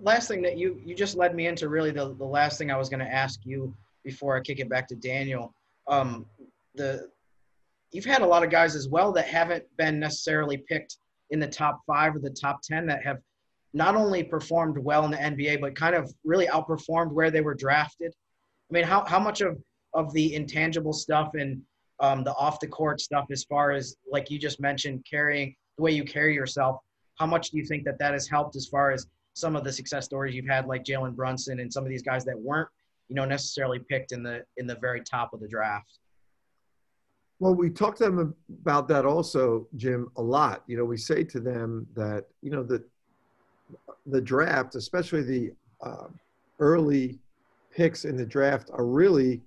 last 0.00 0.28
thing 0.28 0.42
that 0.42 0.56
you 0.58 0.80
you 0.84 0.94
just 0.94 1.16
led 1.16 1.34
me 1.34 1.46
into 1.46 1.68
really 1.68 1.90
the, 1.90 2.14
the 2.14 2.24
last 2.24 2.58
thing 2.58 2.70
I 2.70 2.76
was 2.76 2.88
going 2.88 3.00
to 3.00 3.12
ask 3.12 3.40
you 3.44 3.74
before 4.04 4.36
I 4.36 4.40
kick 4.40 4.60
it 4.60 4.68
back 4.68 4.86
to 4.88 4.94
Daniel. 4.94 5.54
Um, 5.88 6.26
the 6.74 7.08
you've 7.92 8.04
had 8.04 8.22
a 8.22 8.26
lot 8.26 8.42
of 8.42 8.50
guys 8.50 8.74
as 8.74 8.88
well 8.88 9.12
that 9.12 9.26
haven't 9.26 9.64
been 9.76 9.98
necessarily 9.98 10.58
picked 10.58 10.96
in 11.30 11.38
the 11.38 11.46
top 11.46 11.80
five 11.86 12.14
or 12.14 12.18
the 12.18 12.30
top 12.30 12.60
ten 12.62 12.86
that 12.86 13.04
have 13.04 13.18
not 13.72 13.96
only 13.96 14.22
performed 14.22 14.78
well 14.78 15.04
in 15.04 15.10
the 15.10 15.16
NBA 15.16 15.60
but 15.60 15.74
kind 15.74 15.94
of 15.94 16.12
really 16.24 16.46
outperformed 16.46 17.12
where 17.12 17.30
they 17.30 17.40
were 17.40 17.54
drafted. 17.54 18.12
I 18.70 18.74
mean, 18.74 18.84
how 18.84 19.04
how 19.04 19.18
much 19.18 19.40
of 19.40 19.58
of 19.94 20.12
the 20.12 20.34
intangible 20.34 20.92
stuff 20.92 21.32
and 21.34 21.62
um, 22.00 22.24
the 22.24 22.34
off 22.34 22.60
the 22.60 22.66
court 22.66 23.00
stuff, 23.00 23.26
as 23.30 23.44
far 23.44 23.70
as 23.70 23.96
like 24.10 24.30
you 24.30 24.38
just 24.38 24.60
mentioned, 24.60 25.04
carrying 25.08 25.54
the 25.76 25.82
way 25.82 25.92
you 25.92 26.04
carry 26.04 26.34
yourself, 26.34 26.80
how 27.18 27.26
much 27.26 27.50
do 27.50 27.58
you 27.58 27.64
think 27.64 27.84
that 27.84 27.98
that 27.98 28.12
has 28.12 28.28
helped 28.28 28.56
as 28.56 28.66
far 28.66 28.90
as 28.90 29.06
some 29.34 29.56
of 29.56 29.64
the 29.64 29.72
success 29.72 30.04
stories 30.04 30.34
you've 30.34 30.46
had, 30.46 30.66
like 30.66 30.84
Jalen 30.84 31.14
Brunson 31.14 31.60
and 31.60 31.72
some 31.72 31.84
of 31.84 31.90
these 31.90 32.02
guys 32.02 32.24
that 32.24 32.38
weren't, 32.38 32.68
you 33.08 33.16
know, 33.16 33.24
necessarily 33.24 33.78
picked 33.78 34.12
in 34.12 34.22
the 34.22 34.44
in 34.56 34.66
the 34.66 34.76
very 34.76 35.00
top 35.00 35.32
of 35.32 35.40
the 35.40 35.48
draft. 35.48 35.98
Well, 37.40 37.54
we 37.54 37.68
talk 37.68 37.96
to 37.96 38.04
them 38.04 38.34
about 38.62 38.88
that 38.88 39.04
also, 39.04 39.66
Jim, 39.76 40.10
a 40.16 40.22
lot. 40.22 40.62
You 40.66 40.76
know, 40.76 40.84
we 40.84 40.96
say 40.96 41.24
to 41.24 41.40
them 41.40 41.86
that 41.94 42.26
you 42.42 42.50
know 42.50 42.62
the 42.62 42.84
the 44.06 44.20
draft, 44.20 44.74
especially 44.74 45.22
the 45.22 45.52
uh, 45.82 46.06
early 46.58 47.18
picks 47.72 48.04
in 48.04 48.16
the 48.16 48.26
draft, 48.26 48.70
are 48.72 48.86
really 48.86 49.42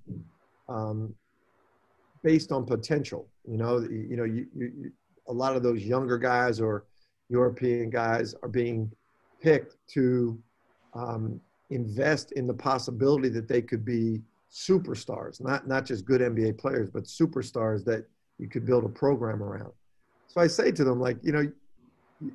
um, 0.70 1.14
based 2.24 2.52
on 2.52 2.66
potential. 2.66 3.28
You 3.46 3.58
know, 3.58 3.80
you 3.80 4.18
know, 4.18 4.24
you, 4.24 4.48
you, 4.56 4.92
a 5.28 5.34
lot 5.34 5.56
of 5.56 5.64
those 5.64 5.84
younger 5.84 6.18
guys 6.18 6.60
or 6.60 6.86
European 7.30 7.90
guys 7.90 8.34
are 8.44 8.50
being 8.50 8.92
picked 9.42 9.76
to 9.94 10.38
um, 10.94 11.40
invest 11.70 12.32
in 12.34 12.48
the 12.48 12.54
possibility 12.54 13.30
that 13.30 13.48
they 13.48 13.62
could 13.62 13.86
be 13.86 14.22
superstars, 14.52 15.42
not, 15.42 15.68
not 15.68 15.86
just 15.86 16.06
good 16.06 16.22
NBA 16.22 16.58
players, 16.58 16.90
but 16.90 17.04
superstars 17.04 17.84
that 17.86 18.06
you 18.38 18.48
could 18.48 18.66
build 18.66 18.86
a 18.86 18.90
program 18.90 19.44
around. 19.44 19.72
So 20.28 20.42
I 20.42 20.48
say 20.48 20.72
to 20.72 20.84
them, 20.84 21.00
like, 21.00 21.18
you 21.22 21.32
know, 21.32 21.52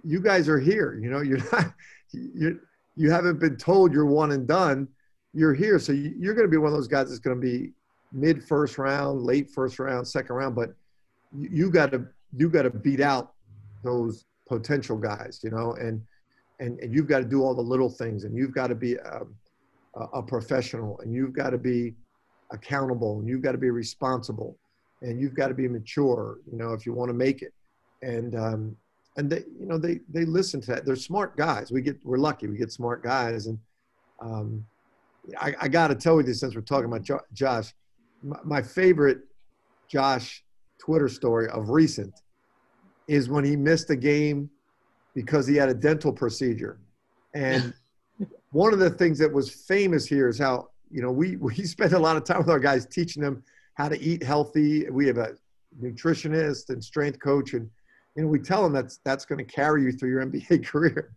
you 0.04 0.20
guys 0.20 0.48
are 0.48 0.60
here, 0.60 0.98
you 1.02 1.10
know, 1.10 1.20
you're 1.20 1.38
not, 1.52 1.72
you 2.12 2.60
you 2.96 3.10
haven't 3.10 3.40
been 3.40 3.56
told 3.56 3.92
you're 3.92 4.06
one 4.06 4.32
and 4.32 4.46
done. 4.46 4.88
You're 5.32 5.54
here. 5.54 5.78
So 5.78 5.92
you're 5.92 6.34
going 6.34 6.46
to 6.46 6.50
be 6.50 6.58
one 6.58 6.72
of 6.72 6.76
those 6.76 6.88
guys 6.88 7.08
that's 7.08 7.20
going 7.20 7.36
to 7.36 7.40
be 7.40 7.72
mid 8.12 8.42
first 8.44 8.78
round, 8.78 9.22
late 9.22 9.50
first 9.50 9.78
round, 9.78 10.06
second 10.06 10.36
round, 10.36 10.54
but 10.54 10.74
you 11.36 11.70
got 11.70 11.92
to, 11.92 12.06
you 12.36 12.48
got 12.48 12.62
to 12.62 12.70
beat 12.70 13.00
out 13.00 13.32
those 13.82 14.24
potential 14.48 14.96
guys, 14.96 15.40
you 15.42 15.50
know, 15.50 15.72
and, 15.74 16.02
and, 16.60 16.78
and 16.80 16.94
you've 16.94 17.08
got 17.08 17.18
to 17.18 17.24
do 17.24 17.42
all 17.42 17.54
the 17.54 17.62
little 17.62 17.90
things 17.90 18.24
and 18.24 18.36
you've 18.36 18.54
got 18.54 18.68
to 18.68 18.74
be 18.74 18.98
um, 19.00 19.34
a, 19.96 20.18
a 20.18 20.22
professional 20.22 20.98
and 21.00 21.12
you've 21.12 21.32
got 21.32 21.50
to 21.50 21.58
be 21.58 21.94
accountable 22.52 23.18
and 23.18 23.28
you've 23.28 23.42
got 23.42 23.52
to 23.52 23.58
be 23.58 23.70
responsible 23.70 24.58
and 25.00 25.20
you've 25.20 25.34
got 25.34 25.48
to 25.48 25.54
be 25.54 25.66
mature 25.66 26.38
you 26.50 26.56
know 26.56 26.72
if 26.72 26.86
you 26.86 26.92
want 26.92 27.08
to 27.08 27.14
make 27.14 27.42
it. 27.42 27.52
And 28.02 28.34
um, 28.34 28.76
and 29.16 29.30
they 29.30 29.44
you 29.58 29.66
know 29.66 29.78
they 29.78 30.00
they 30.12 30.24
listen 30.24 30.60
to 30.62 30.66
that. 30.72 30.84
They're 30.84 30.96
smart 30.96 31.36
guys. 31.36 31.70
We 31.70 31.82
get 31.82 31.98
we're 32.04 32.18
lucky. 32.18 32.48
We 32.48 32.56
get 32.56 32.72
smart 32.72 33.02
guys 33.02 33.46
and 33.46 33.58
um, 34.20 34.64
I, 35.40 35.54
I 35.60 35.68
got 35.68 35.88
to 35.88 35.94
tell 35.94 36.16
you 36.16 36.22
this 36.22 36.40
since 36.40 36.54
we're 36.54 36.62
talking 36.62 36.86
about 36.86 37.02
jo- 37.02 37.20
Josh 37.32 37.72
my, 38.22 38.62
favorite 38.62 39.20
Josh 39.88 40.44
Twitter 40.78 41.08
story 41.08 41.48
of 41.48 41.70
recent 41.70 42.12
is 43.08 43.28
when 43.28 43.44
he 43.44 43.56
missed 43.56 43.90
a 43.90 43.96
game 43.96 44.48
because 45.14 45.46
he 45.46 45.56
had 45.56 45.68
a 45.68 45.74
dental 45.74 46.12
procedure. 46.12 46.78
And 47.34 47.74
one 48.52 48.72
of 48.72 48.78
the 48.78 48.90
things 48.90 49.18
that 49.18 49.32
was 49.32 49.50
famous 49.50 50.06
here 50.06 50.28
is 50.28 50.38
how, 50.38 50.68
you 50.90 51.02
know, 51.02 51.10
we, 51.10 51.36
we 51.36 51.54
spend 51.54 51.92
a 51.92 51.98
lot 51.98 52.16
of 52.16 52.24
time 52.24 52.38
with 52.38 52.50
our 52.50 52.60
guys 52.60 52.86
teaching 52.86 53.22
them 53.22 53.42
how 53.74 53.88
to 53.88 54.00
eat 54.00 54.22
healthy. 54.22 54.88
We 54.90 55.06
have 55.06 55.18
a 55.18 55.34
nutritionist 55.80 56.70
and 56.70 56.82
strength 56.82 57.18
coach, 57.20 57.54
and 57.54 57.68
You 58.16 58.24
know, 58.24 58.28
we 58.28 58.38
tell 58.38 58.62
them 58.62 58.72
that's 58.72 58.98
that's 59.04 59.24
going 59.24 59.38
to 59.38 59.44
carry 59.44 59.82
you 59.82 59.92
through 59.92 60.10
your 60.10 60.24
NBA 60.26 60.66
career. 60.66 61.14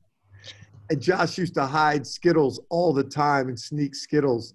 And 0.89 1.01
Josh 1.01 1.37
used 1.37 1.55
to 1.55 1.65
hide 1.65 2.05
Skittles 2.05 2.61
all 2.69 2.93
the 2.93 3.03
time 3.03 3.49
and 3.49 3.59
sneak 3.59 3.95
Skittles. 3.95 4.53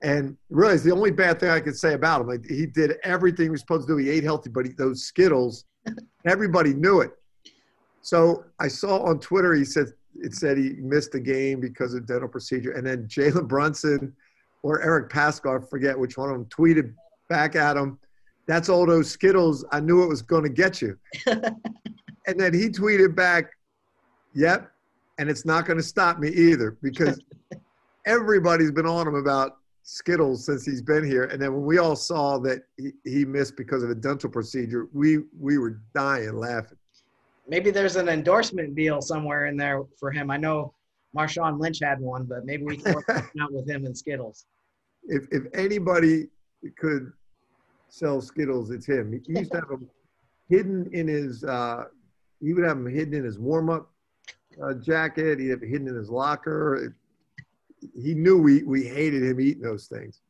And 0.00 0.36
realize 0.48 0.84
the 0.84 0.92
only 0.92 1.10
bad 1.10 1.40
thing 1.40 1.50
I 1.50 1.60
could 1.60 1.76
say 1.76 1.94
about 1.94 2.20
him, 2.20 2.28
like 2.28 2.46
he 2.46 2.66
did 2.66 2.98
everything 3.02 3.46
he 3.46 3.50
was 3.50 3.60
supposed 3.60 3.88
to 3.88 3.94
do. 3.94 3.96
He 3.96 4.10
ate 4.10 4.22
healthy, 4.22 4.48
but 4.48 4.66
he, 4.66 4.72
those 4.72 5.02
Skittles, 5.02 5.64
everybody 6.24 6.72
knew 6.72 7.00
it. 7.00 7.12
So 8.02 8.44
I 8.60 8.68
saw 8.68 9.02
on 9.02 9.18
Twitter 9.18 9.54
he 9.54 9.64
said 9.64 9.88
it 10.14 10.34
said 10.34 10.56
he 10.56 10.70
missed 10.78 11.12
the 11.12 11.20
game 11.20 11.60
because 11.60 11.94
of 11.94 12.06
dental 12.06 12.28
procedure, 12.28 12.72
and 12.72 12.86
then 12.86 13.06
Jalen 13.06 13.48
Brunson 13.48 14.14
or 14.62 14.82
Eric 14.82 15.10
Paschall, 15.10 15.62
I 15.62 15.66
forget 15.66 15.98
which 15.98 16.16
one 16.16 16.30
of 16.30 16.34
them, 16.34 16.46
tweeted 16.46 16.92
back 17.28 17.56
at 17.56 17.76
him, 17.76 17.98
"That's 18.46 18.68
all 18.68 18.86
those 18.86 19.10
Skittles. 19.10 19.64
I 19.72 19.80
knew 19.80 20.02
it 20.02 20.08
was 20.08 20.22
going 20.22 20.44
to 20.44 20.48
get 20.48 20.80
you." 20.80 20.98
and 21.26 22.38
then 22.38 22.54
he 22.54 22.68
tweeted 22.68 23.14
back, 23.14 23.50
"Yep, 24.34 24.70
and 25.18 25.28
it's 25.28 25.44
not 25.44 25.66
going 25.66 25.76
to 25.76 25.82
stop 25.82 26.18
me 26.18 26.28
either 26.28 26.76
because 26.82 27.20
everybody's 28.06 28.70
been 28.70 28.86
on 28.86 29.06
him 29.06 29.16
about 29.16 29.57
Skittles 29.90 30.44
since 30.44 30.66
he's 30.66 30.82
been 30.82 31.02
here. 31.02 31.24
And 31.24 31.40
then 31.40 31.54
when 31.54 31.64
we 31.64 31.78
all 31.78 31.96
saw 31.96 32.36
that 32.40 32.64
he, 32.76 32.92
he 33.04 33.24
missed 33.24 33.56
because 33.56 33.82
of 33.82 33.88
a 33.88 33.94
dental 33.94 34.28
procedure, 34.28 34.86
we 34.92 35.20
we 35.40 35.56
were 35.56 35.80
dying 35.94 36.36
laughing. 36.36 36.76
Maybe 37.48 37.70
there's 37.70 37.96
an 37.96 38.10
endorsement 38.10 38.74
deal 38.74 39.00
somewhere 39.00 39.46
in 39.46 39.56
there 39.56 39.84
for 39.98 40.10
him. 40.10 40.30
I 40.30 40.36
know 40.36 40.74
Marshawn 41.16 41.58
Lynch 41.58 41.78
had 41.82 42.00
one, 42.00 42.24
but 42.24 42.44
maybe 42.44 42.64
we 42.64 42.76
can 42.76 42.96
work 42.96 43.08
out 43.40 43.50
with 43.50 43.66
him 43.66 43.86
and 43.86 43.96
Skittles. 43.96 44.44
If 45.04 45.26
if 45.30 45.44
anybody 45.54 46.26
could 46.76 47.10
sell 47.88 48.20
Skittles, 48.20 48.70
it's 48.70 48.84
him. 48.84 49.10
He 49.26 49.38
used 49.38 49.52
to 49.52 49.60
have 49.60 49.68
them 49.68 49.88
hidden 50.50 50.90
in 50.92 51.08
his. 51.08 51.44
Uh, 51.44 51.84
he 52.42 52.52
would 52.52 52.64
have 52.64 52.76
them 52.76 52.92
hidden 52.92 53.14
in 53.14 53.24
his 53.24 53.38
warm 53.38 53.70
up 53.70 53.90
uh, 54.62 54.74
jacket. 54.74 55.40
He'd 55.40 55.48
have 55.48 55.62
it 55.62 55.68
hidden 55.70 55.88
in 55.88 55.94
his 55.94 56.10
locker. 56.10 56.94
He 57.94 58.14
knew 58.14 58.38
we, 58.38 58.62
we 58.62 58.84
hated 58.84 59.22
him 59.22 59.40
eating 59.40 59.62
those 59.62 59.86
things. 59.86 60.20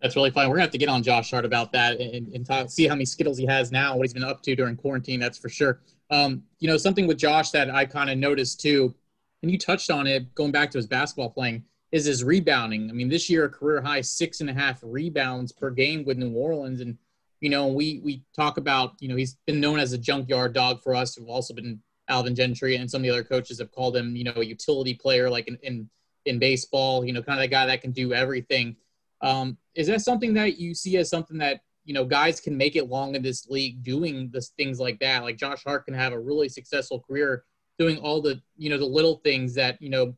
That's 0.00 0.14
really 0.14 0.30
fun. 0.30 0.48
We're 0.48 0.56
gonna 0.56 0.62
have 0.62 0.70
to 0.72 0.78
get 0.78 0.88
on 0.88 1.02
Josh 1.02 1.30
Hart 1.30 1.44
about 1.44 1.72
that 1.72 2.00
and, 2.00 2.32
and 2.34 2.46
talk, 2.46 2.70
see 2.70 2.86
how 2.86 2.94
many 2.94 3.06
Skittles 3.06 3.38
he 3.38 3.46
has 3.46 3.72
now, 3.72 3.96
what 3.96 4.04
he's 4.04 4.12
been 4.12 4.24
up 4.24 4.42
to 4.42 4.54
during 4.54 4.76
quarantine. 4.76 5.18
That's 5.18 5.38
for 5.38 5.48
sure. 5.48 5.80
Um, 6.10 6.42
you 6.60 6.68
know, 6.68 6.76
something 6.76 7.06
with 7.06 7.18
Josh 7.18 7.50
that 7.50 7.70
I 7.70 7.84
kind 7.86 8.10
of 8.10 8.18
noticed 8.18 8.60
too, 8.60 8.94
and 9.42 9.50
you 9.50 9.58
touched 9.58 9.90
on 9.90 10.06
it 10.06 10.32
going 10.34 10.52
back 10.52 10.70
to 10.72 10.78
his 10.78 10.86
basketball 10.86 11.30
playing, 11.30 11.64
is 11.92 12.04
his 12.04 12.22
rebounding. 12.22 12.90
I 12.90 12.92
mean, 12.92 13.08
this 13.08 13.28
year 13.28 13.44
a 13.44 13.48
career 13.48 13.80
high 13.80 14.00
six 14.00 14.40
and 14.40 14.50
a 14.50 14.54
half 14.54 14.78
rebounds 14.82 15.50
per 15.50 15.70
game 15.70 16.04
with 16.04 16.18
New 16.18 16.32
Orleans, 16.34 16.80
and 16.80 16.98
you 17.40 17.50
know, 17.50 17.66
we 17.66 18.00
we 18.04 18.22
talk 18.34 18.58
about, 18.58 18.94
you 19.00 19.08
know, 19.08 19.16
he's 19.16 19.36
been 19.46 19.60
known 19.60 19.78
as 19.78 19.92
a 19.92 19.98
junkyard 19.98 20.52
dog 20.52 20.82
for 20.82 20.94
us. 20.94 21.18
We've 21.18 21.28
also 21.28 21.54
been 21.54 21.80
Alvin 22.08 22.34
Gentry 22.34 22.76
and 22.76 22.90
some 22.90 23.00
of 23.00 23.02
the 23.02 23.10
other 23.10 23.24
coaches 23.24 23.58
have 23.58 23.72
called 23.72 23.96
him, 23.96 24.14
you 24.16 24.24
know, 24.24 24.32
a 24.36 24.44
utility 24.44 24.94
player 24.94 25.28
like 25.28 25.48
in 25.48 25.56
in, 25.62 25.88
in 26.24 26.38
baseball, 26.38 27.04
you 27.04 27.12
know, 27.12 27.22
kind 27.22 27.38
of 27.38 27.44
that 27.44 27.50
guy 27.50 27.66
that 27.66 27.82
can 27.82 27.92
do 27.92 28.12
everything. 28.12 28.76
Um, 29.22 29.56
is 29.74 29.86
that 29.88 30.02
something 30.02 30.34
that 30.34 30.58
you 30.58 30.74
see 30.74 30.96
as 30.96 31.08
something 31.08 31.38
that 31.38 31.60
you 31.84 31.94
know 31.94 32.04
guys 32.04 32.40
can 32.40 32.56
make 32.56 32.76
it 32.76 32.88
long 32.88 33.14
in 33.14 33.22
this 33.22 33.48
league 33.48 33.82
doing 33.82 34.30
this 34.32 34.48
things 34.50 34.78
like 34.78 34.98
that? 35.00 35.22
Like 35.22 35.36
Josh 35.36 35.64
Hart 35.64 35.84
can 35.84 35.94
have 35.94 36.12
a 36.12 36.18
really 36.18 36.48
successful 36.48 37.00
career 37.00 37.44
doing 37.78 37.98
all 37.98 38.20
the 38.20 38.40
you 38.56 38.70
know 38.70 38.78
the 38.78 38.86
little 38.86 39.16
things 39.24 39.54
that 39.54 39.80
you 39.80 39.90
know 39.90 40.14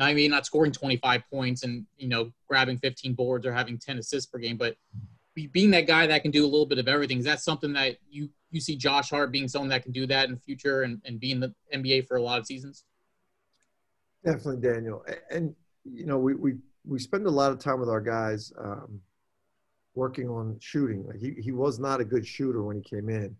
I 0.00 0.14
mean 0.14 0.30
not 0.30 0.46
scoring 0.46 0.72
25 0.72 1.22
points 1.30 1.64
and 1.64 1.86
you 1.96 2.08
know 2.08 2.32
grabbing 2.48 2.78
15 2.78 3.14
boards 3.14 3.46
or 3.46 3.52
having 3.52 3.78
10 3.78 3.98
assists 3.98 4.30
per 4.30 4.38
game, 4.38 4.56
but 4.56 4.76
being 5.52 5.70
that 5.70 5.86
guy 5.86 6.06
that 6.06 6.22
can 6.22 6.30
do 6.30 6.44
a 6.44 6.46
little 6.46 6.66
bit 6.66 6.78
of 6.78 6.88
everything, 6.88 7.18
is 7.18 7.24
that 7.24 7.40
something 7.40 7.72
that 7.72 7.96
you 8.10 8.28
you 8.52 8.60
see 8.60 8.76
Josh 8.76 9.10
Hart 9.10 9.32
being 9.32 9.48
someone 9.48 9.68
that 9.70 9.82
can 9.82 9.92
do 9.92 10.06
that 10.06 10.28
in 10.28 10.34
the 10.34 10.40
future 10.40 10.82
and, 10.82 11.00
and 11.04 11.18
be 11.18 11.30
in 11.30 11.40
the 11.40 11.54
NBA 11.74 12.06
for 12.06 12.16
a 12.16 12.22
lot 12.22 12.38
of 12.38 12.46
seasons? 12.46 12.84
Definitely, 14.24 14.68
Daniel. 14.68 15.04
And 15.30 15.54
you 15.84 16.06
know, 16.06 16.18
we 16.18 16.34
we 16.34 16.54
we 16.84 16.98
spend 16.98 17.26
a 17.26 17.30
lot 17.30 17.52
of 17.52 17.58
time 17.58 17.80
with 17.80 17.88
our 17.88 18.00
guys 18.00 18.52
um, 18.58 19.00
working 19.94 20.28
on 20.28 20.56
shooting. 20.60 21.06
Like 21.06 21.18
he 21.18 21.34
he 21.40 21.52
was 21.52 21.78
not 21.78 22.00
a 22.00 22.04
good 22.04 22.26
shooter 22.26 22.62
when 22.62 22.76
he 22.76 22.82
came 22.82 23.08
in, 23.08 23.36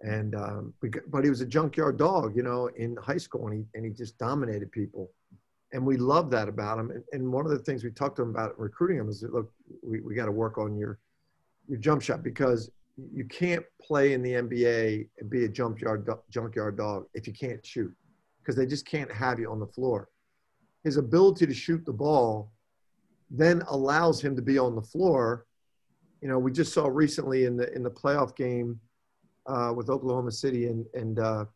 and 0.00 0.34
um, 0.34 0.74
but 1.08 1.24
he 1.24 1.30
was 1.30 1.40
a 1.40 1.46
junkyard 1.46 1.96
dog, 1.96 2.36
you 2.36 2.42
know, 2.42 2.68
in 2.76 2.96
high 2.96 3.18
school, 3.18 3.48
and 3.48 3.56
he 3.56 3.64
and 3.74 3.84
he 3.84 3.90
just 3.90 4.16
dominated 4.18 4.70
people. 4.70 5.10
And 5.74 5.86
we 5.86 5.96
love 5.96 6.30
that 6.30 6.48
about 6.48 6.78
him. 6.78 6.90
And, 6.90 7.02
and 7.12 7.32
one 7.32 7.46
of 7.46 7.50
the 7.50 7.58
things 7.58 7.82
we 7.82 7.90
talked 7.90 8.16
to 8.16 8.22
him 8.22 8.28
about 8.28 8.58
recruiting 8.60 8.98
him 8.98 9.08
is, 9.08 9.22
that, 9.22 9.32
look, 9.32 9.50
we, 9.82 10.02
we 10.02 10.14
got 10.14 10.26
to 10.26 10.32
work 10.32 10.58
on 10.58 10.76
your 10.76 10.98
your 11.66 11.78
jump 11.78 12.02
shot 12.02 12.22
because 12.22 12.70
you 12.96 13.24
can't 13.24 13.64
play 13.80 14.12
in 14.12 14.22
the 14.22 14.32
NBA 14.32 15.08
and 15.18 15.30
be 15.30 15.44
a 15.44 15.48
junkyard 15.48 16.08
junkyard 16.30 16.76
dog 16.76 17.06
if 17.14 17.26
you 17.26 17.32
can't 17.32 17.64
shoot 17.64 17.92
because 18.40 18.56
they 18.56 18.66
just 18.66 18.86
can't 18.86 19.10
have 19.10 19.38
you 19.38 19.50
on 19.50 19.60
the 19.60 19.66
floor. 19.66 20.08
His 20.84 20.96
ability 20.96 21.46
to 21.46 21.54
shoot 21.54 21.84
the 21.84 21.92
ball 21.92 22.52
then 23.32 23.62
allows 23.68 24.20
him 24.20 24.36
to 24.36 24.42
be 24.42 24.58
on 24.58 24.76
the 24.76 24.82
floor. 24.82 25.46
You 26.20 26.28
know, 26.28 26.38
we 26.38 26.52
just 26.52 26.72
saw 26.72 26.86
recently 26.86 27.46
in 27.46 27.56
the 27.56 27.72
in 27.74 27.82
the 27.82 27.90
playoff 27.90 28.36
game 28.36 28.78
uh, 29.46 29.72
with 29.74 29.88
Oklahoma 29.88 30.30
City 30.30 30.66
and 30.66 30.86
and 30.94 31.18
uh, 31.18 31.46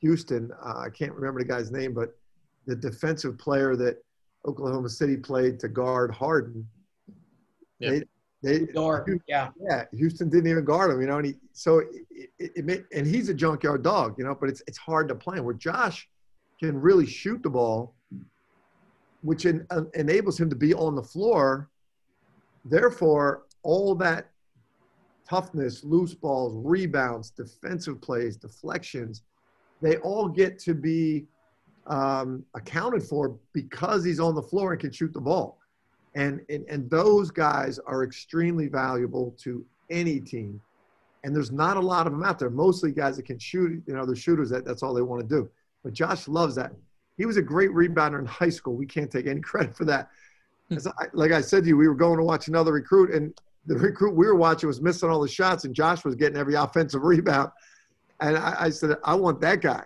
Houston. 0.00 0.50
Uh, 0.64 0.78
I 0.86 0.90
can't 0.90 1.12
remember 1.12 1.40
the 1.40 1.46
guy's 1.46 1.70
name, 1.70 1.92
but 1.92 2.16
the 2.66 2.74
defensive 2.74 3.38
player 3.38 3.76
that 3.76 4.02
Oklahoma 4.46 4.88
City 4.88 5.16
played 5.16 5.60
to 5.60 5.68
guard 5.68 6.10
Harden. 6.10 6.66
Yep. 7.78 7.92
They, 7.92 8.02
they, 8.42 8.66
Dort, 8.66 9.08
yeah, 9.26 9.48
yeah. 9.68 9.84
Houston 9.92 10.28
didn't 10.28 10.50
even 10.50 10.64
guard 10.64 10.90
him, 10.90 11.00
you 11.00 11.06
know, 11.06 11.16
and 11.16 11.26
he 11.26 11.34
so 11.52 11.78
it, 11.78 11.88
it, 12.38 12.52
it 12.56 12.64
made, 12.64 12.84
and 12.92 13.06
he's 13.06 13.28
a 13.28 13.34
junkyard 13.34 13.82
dog, 13.82 14.14
you 14.18 14.24
know. 14.24 14.36
But 14.38 14.50
it's 14.50 14.62
it's 14.66 14.78
hard 14.78 15.08
to 15.08 15.14
play. 15.14 15.40
Where 15.40 15.54
Josh 15.54 16.08
can 16.60 16.78
really 16.80 17.06
shoot 17.06 17.42
the 17.42 17.50
ball, 17.50 17.94
which 19.22 19.46
en, 19.46 19.66
uh, 19.70 19.82
enables 19.94 20.38
him 20.38 20.50
to 20.50 20.56
be 20.56 20.74
on 20.74 20.94
the 20.94 21.02
floor. 21.02 21.70
Therefore, 22.64 23.44
all 23.62 23.94
that 23.96 24.30
toughness, 25.28 25.82
loose 25.82 26.14
balls, 26.14 26.54
rebounds, 26.56 27.30
defensive 27.30 28.00
plays, 28.00 28.36
deflections, 28.36 29.22
they 29.82 29.96
all 29.98 30.28
get 30.28 30.58
to 30.60 30.74
be 30.74 31.26
um, 31.86 32.44
accounted 32.54 33.02
for 33.02 33.38
because 33.52 34.04
he's 34.04 34.20
on 34.20 34.34
the 34.34 34.42
floor 34.42 34.72
and 34.72 34.80
can 34.80 34.92
shoot 34.92 35.12
the 35.12 35.20
ball. 35.20 35.58
And, 36.16 36.40
and, 36.48 36.64
and 36.68 36.90
those 36.90 37.30
guys 37.30 37.78
are 37.78 38.02
extremely 38.02 38.68
valuable 38.68 39.36
to 39.42 39.64
any 39.90 40.18
team. 40.18 40.60
And 41.22 41.36
there's 41.36 41.52
not 41.52 41.76
a 41.76 41.80
lot 41.80 42.06
of 42.06 42.12
them 42.12 42.24
out 42.24 42.38
there. 42.38 42.50
Mostly 42.50 42.90
guys 42.90 43.16
that 43.16 43.26
can 43.26 43.38
shoot, 43.38 43.82
you 43.86 43.94
know, 43.94 44.06
they're 44.06 44.16
shooters 44.16 44.48
that 44.50 44.64
that's 44.64 44.82
all 44.82 44.94
they 44.94 45.02
want 45.02 45.20
to 45.20 45.28
do. 45.28 45.48
But 45.84 45.92
Josh 45.92 46.26
loves 46.26 46.54
that. 46.54 46.72
He 47.18 47.26
was 47.26 47.36
a 47.36 47.42
great 47.42 47.70
rebounder 47.70 48.18
in 48.18 48.26
high 48.26 48.48
school. 48.48 48.74
We 48.74 48.86
can't 48.86 49.10
take 49.10 49.26
any 49.26 49.40
credit 49.42 49.76
for 49.76 49.84
that. 49.84 50.08
Hmm. 50.70 50.78
I, 50.98 51.06
like 51.12 51.32
I 51.32 51.42
said 51.42 51.64
to 51.64 51.68
you, 51.68 51.76
we 51.76 51.86
were 51.86 51.94
going 51.94 52.16
to 52.16 52.24
watch 52.24 52.48
another 52.48 52.72
recruit, 52.72 53.14
and 53.14 53.32
the 53.66 53.76
recruit 53.76 54.14
we 54.14 54.26
were 54.26 54.34
watching 54.34 54.68
was 54.68 54.80
missing 54.80 55.10
all 55.10 55.20
the 55.20 55.28
shots, 55.28 55.64
and 55.64 55.74
Josh 55.74 56.04
was 56.04 56.14
getting 56.14 56.38
every 56.38 56.54
offensive 56.54 57.02
rebound. 57.02 57.50
And 58.20 58.38
I, 58.38 58.56
I 58.58 58.70
said, 58.70 58.96
I 59.04 59.14
want 59.14 59.40
that 59.42 59.60
guy. 59.60 59.84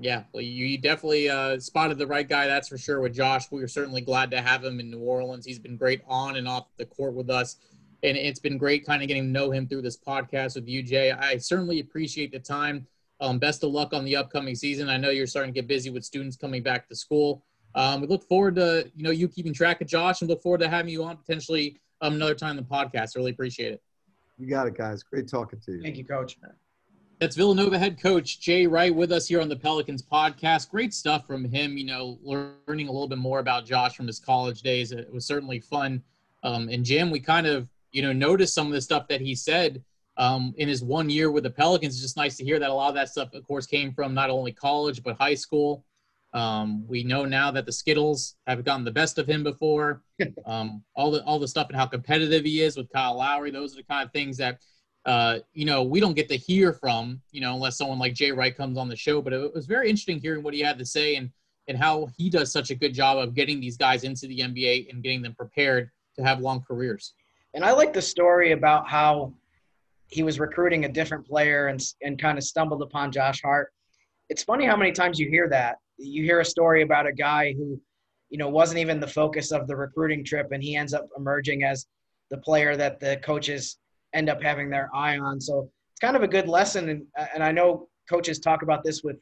Yeah, 0.00 0.24
well, 0.32 0.42
you 0.42 0.78
definitely 0.78 1.28
uh, 1.28 1.58
spotted 1.58 1.98
the 1.98 2.06
right 2.06 2.28
guy, 2.28 2.46
that's 2.46 2.68
for 2.68 2.78
sure. 2.78 3.00
With 3.00 3.14
Josh, 3.14 3.50
we 3.50 3.62
are 3.62 3.68
certainly 3.68 4.00
glad 4.00 4.30
to 4.30 4.40
have 4.40 4.64
him 4.64 4.78
in 4.78 4.90
New 4.90 5.00
Orleans. 5.00 5.44
He's 5.44 5.58
been 5.58 5.76
great 5.76 6.02
on 6.06 6.36
and 6.36 6.46
off 6.46 6.68
the 6.76 6.86
court 6.86 7.14
with 7.14 7.30
us, 7.30 7.56
and 8.02 8.16
it's 8.16 8.38
been 8.38 8.58
great 8.58 8.86
kind 8.86 9.02
of 9.02 9.08
getting 9.08 9.24
to 9.24 9.28
know 9.28 9.50
him 9.50 9.66
through 9.66 9.82
this 9.82 9.96
podcast 9.96 10.54
with 10.54 10.68
you, 10.68 10.82
Jay. 10.82 11.10
I 11.10 11.36
certainly 11.38 11.80
appreciate 11.80 12.30
the 12.30 12.38
time. 12.38 12.86
Um, 13.20 13.40
best 13.40 13.64
of 13.64 13.72
luck 13.72 13.92
on 13.92 14.04
the 14.04 14.14
upcoming 14.14 14.54
season. 14.54 14.88
I 14.88 14.96
know 14.96 15.10
you're 15.10 15.26
starting 15.26 15.52
to 15.52 15.60
get 15.60 15.66
busy 15.66 15.90
with 15.90 16.04
students 16.04 16.36
coming 16.36 16.62
back 16.62 16.88
to 16.88 16.94
school. 16.94 17.42
Um, 17.74 18.00
we 18.00 18.06
look 18.06 18.26
forward 18.28 18.54
to 18.56 18.90
you 18.94 19.02
know 19.02 19.10
you 19.10 19.28
keeping 19.28 19.52
track 19.52 19.80
of 19.80 19.88
Josh, 19.88 20.20
and 20.20 20.30
look 20.30 20.42
forward 20.42 20.60
to 20.60 20.68
having 20.68 20.92
you 20.92 21.02
on 21.02 21.16
potentially 21.16 21.80
um, 22.00 22.14
another 22.14 22.34
time 22.34 22.56
in 22.56 22.64
the 22.64 22.70
podcast. 22.70 23.16
I 23.16 23.18
really 23.18 23.32
appreciate 23.32 23.72
it. 23.72 23.82
You 24.38 24.48
got 24.48 24.68
it, 24.68 24.76
guys. 24.76 25.02
Great 25.02 25.28
talking 25.28 25.60
to 25.66 25.72
you. 25.72 25.82
Thank 25.82 25.96
you, 25.96 26.04
Coach. 26.04 26.38
That's 27.20 27.34
Villanova 27.34 27.76
head 27.76 28.00
coach 28.00 28.38
Jay 28.38 28.68
Wright 28.68 28.94
with 28.94 29.10
us 29.10 29.26
here 29.26 29.40
on 29.40 29.48
the 29.48 29.56
Pelicans 29.56 30.02
podcast. 30.02 30.70
Great 30.70 30.94
stuff 30.94 31.26
from 31.26 31.44
him. 31.44 31.76
You 31.76 31.84
know, 31.84 32.18
learning 32.22 32.86
a 32.86 32.92
little 32.92 33.08
bit 33.08 33.18
more 33.18 33.40
about 33.40 33.66
Josh 33.66 33.96
from 33.96 34.06
his 34.06 34.20
college 34.20 34.62
days. 34.62 34.92
It 34.92 35.12
was 35.12 35.26
certainly 35.26 35.58
fun. 35.58 36.00
Um, 36.44 36.68
and 36.68 36.84
Jim, 36.84 37.10
we 37.10 37.18
kind 37.18 37.48
of 37.48 37.68
you 37.90 38.02
know 38.02 38.12
noticed 38.12 38.54
some 38.54 38.68
of 38.68 38.72
the 38.72 38.80
stuff 38.80 39.08
that 39.08 39.20
he 39.20 39.34
said 39.34 39.82
um, 40.16 40.54
in 40.58 40.68
his 40.68 40.84
one 40.84 41.10
year 41.10 41.32
with 41.32 41.42
the 41.42 41.50
Pelicans. 41.50 41.94
It's 41.94 42.02
just 42.02 42.16
nice 42.16 42.36
to 42.36 42.44
hear 42.44 42.60
that 42.60 42.70
a 42.70 42.72
lot 42.72 42.90
of 42.90 42.94
that 42.94 43.08
stuff, 43.08 43.34
of 43.34 43.44
course, 43.44 43.66
came 43.66 43.92
from 43.92 44.14
not 44.14 44.30
only 44.30 44.52
college 44.52 45.02
but 45.02 45.16
high 45.16 45.34
school. 45.34 45.84
Um, 46.34 46.86
we 46.86 47.02
know 47.02 47.24
now 47.24 47.50
that 47.50 47.66
the 47.66 47.72
Skittles 47.72 48.36
have 48.46 48.64
gotten 48.64 48.84
the 48.84 48.92
best 48.92 49.18
of 49.18 49.28
him 49.28 49.42
before. 49.42 50.02
Um, 50.46 50.82
all 50.94 51.12
the 51.12 51.22
all 51.24 51.38
the 51.38 51.46
stuff 51.46 51.68
and 51.68 51.76
how 51.76 51.86
competitive 51.86 52.44
he 52.44 52.62
is 52.62 52.76
with 52.76 52.90
Kyle 52.92 53.16
Lowry. 53.16 53.52
Those 53.52 53.74
are 53.74 53.76
the 53.76 53.84
kind 53.84 54.04
of 54.04 54.12
things 54.12 54.36
that 54.38 54.58
uh, 55.08 55.38
you 55.54 55.64
know, 55.64 55.82
we 55.82 56.00
don't 56.00 56.12
get 56.12 56.28
to 56.28 56.36
hear 56.36 56.70
from, 56.70 57.18
you 57.32 57.40
know, 57.40 57.54
unless 57.54 57.78
someone 57.78 57.98
like 57.98 58.12
Jay 58.12 58.30
Wright 58.30 58.54
comes 58.54 58.76
on 58.76 58.88
the 58.88 58.94
show. 58.94 59.22
But 59.22 59.32
it 59.32 59.54
was 59.54 59.64
very 59.64 59.88
interesting 59.88 60.20
hearing 60.20 60.42
what 60.42 60.52
he 60.52 60.60
had 60.60 60.78
to 60.78 60.84
say 60.84 61.16
and 61.16 61.30
and 61.66 61.78
how 61.78 62.08
he 62.18 62.28
does 62.28 62.52
such 62.52 62.70
a 62.70 62.74
good 62.74 62.92
job 62.92 63.16
of 63.16 63.34
getting 63.34 63.58
these 63.58 63.78
guys 63.78 64.04
into 64.04 64.26
the 64.26 64.40
NBA 64.40 64.90
and 64.90 65.02
getting 65.02 65.22
them 65.22 65.34
prepared 65.34 65.90
to 66.16 66.22
have 66.22 66.40
long 66.40 66.62
careers. 66.62 67.14
And 67.54 67.64
I 67.64 67.72
like 67.72 67.94
the 67.94 68.02
story 68.02 68.52
about 68.52 68.86
how 68.86 69.32
he 70.08 70.22
was 70.22 70.38
recruiting 70.38 70.84
a 70.84 70.88
different 70.90 71.26
player 71.26 71.68
and 71.68 71.82
and 72.02 72.20
kind 72.20 72.36
of 72.36 72.44
stumbled 72.44 72.82
upon 72.82 73.10
Josh 73.10 73.40
Hart. 73.40 73.72
It's 74.28 74.42
funny 74.42 74.66
how 74.66 74.76
many 74.76 74.92
times 74.92 75.18
you 75.18 75.30
hear 75.30 75.48
that. 75.48 75.76
You 75.96 76.22
hear 76.22 76.40
a 76.40 76.44
story 76.44 76.82
about 76.82 77.06
a 77.06 77.12
guy 77.14 77.54
who, 77.54 77.80
you 78.28 78.36
know, 78.36 78.50
wasn't 78.50 78.80
even 78.80 79.00
the 79.00 79.06
focus 79.06 79.52
of 79.52 79.68
the 79.68 79.74
recruiting 79.74 80.22
trip, 80.22 80.48
and 80.52 80.62
he 80.62 80.76
ends 80.76 80.92
up 80.92 81.08
emerging 81.16 81.64
as 81.64 81.86
the 82.28 82.36
player 82.36 82.76
that 82.76 83.00
the 83.00 83.16
coaches 83.24 83.78
end 84.14 84.28
up 84.28 84.42
having 84.42 84.70
their 84.70 84.90
eye 84.94 85.18
on. 85.18 85.40
So 85.40 85.70
it's 85.92 86.00
kind 86.00 86.16
of 86.16 86.22
a 86.22 86.28
good 86.28 86.48
lesson, 86.48 86.88
and 86.88 87.02
and 87.34 87.42
I 87.42 87.52
know 87.52 87.88
coaches 88.08 88.38
talk 88.38 88.62
about 88.62 88.84
this 88.84 89.02
with 89.02 89.16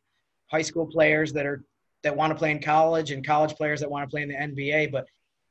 high 0.51 0.63
school 0.63 0.87
players 0.87 1.33
that 1.33 1.47
are 1.47 1.65
that 2.03 2.17
want 2.17 2.31
to 2.31 2.39
play 2.39 2.51
in 2.51 2.61
college 2.61 3.11
and 3.11 3.27
college 3.27 3.55
players 3.55 3.81
that 3.81 3.91
want 3.91 4.09
to 4.09 4.13
play 4.13 4.23
in 4.23 4.29
the 4.29 4.35
NBA, 4.35 4.93
but 4.93 5.07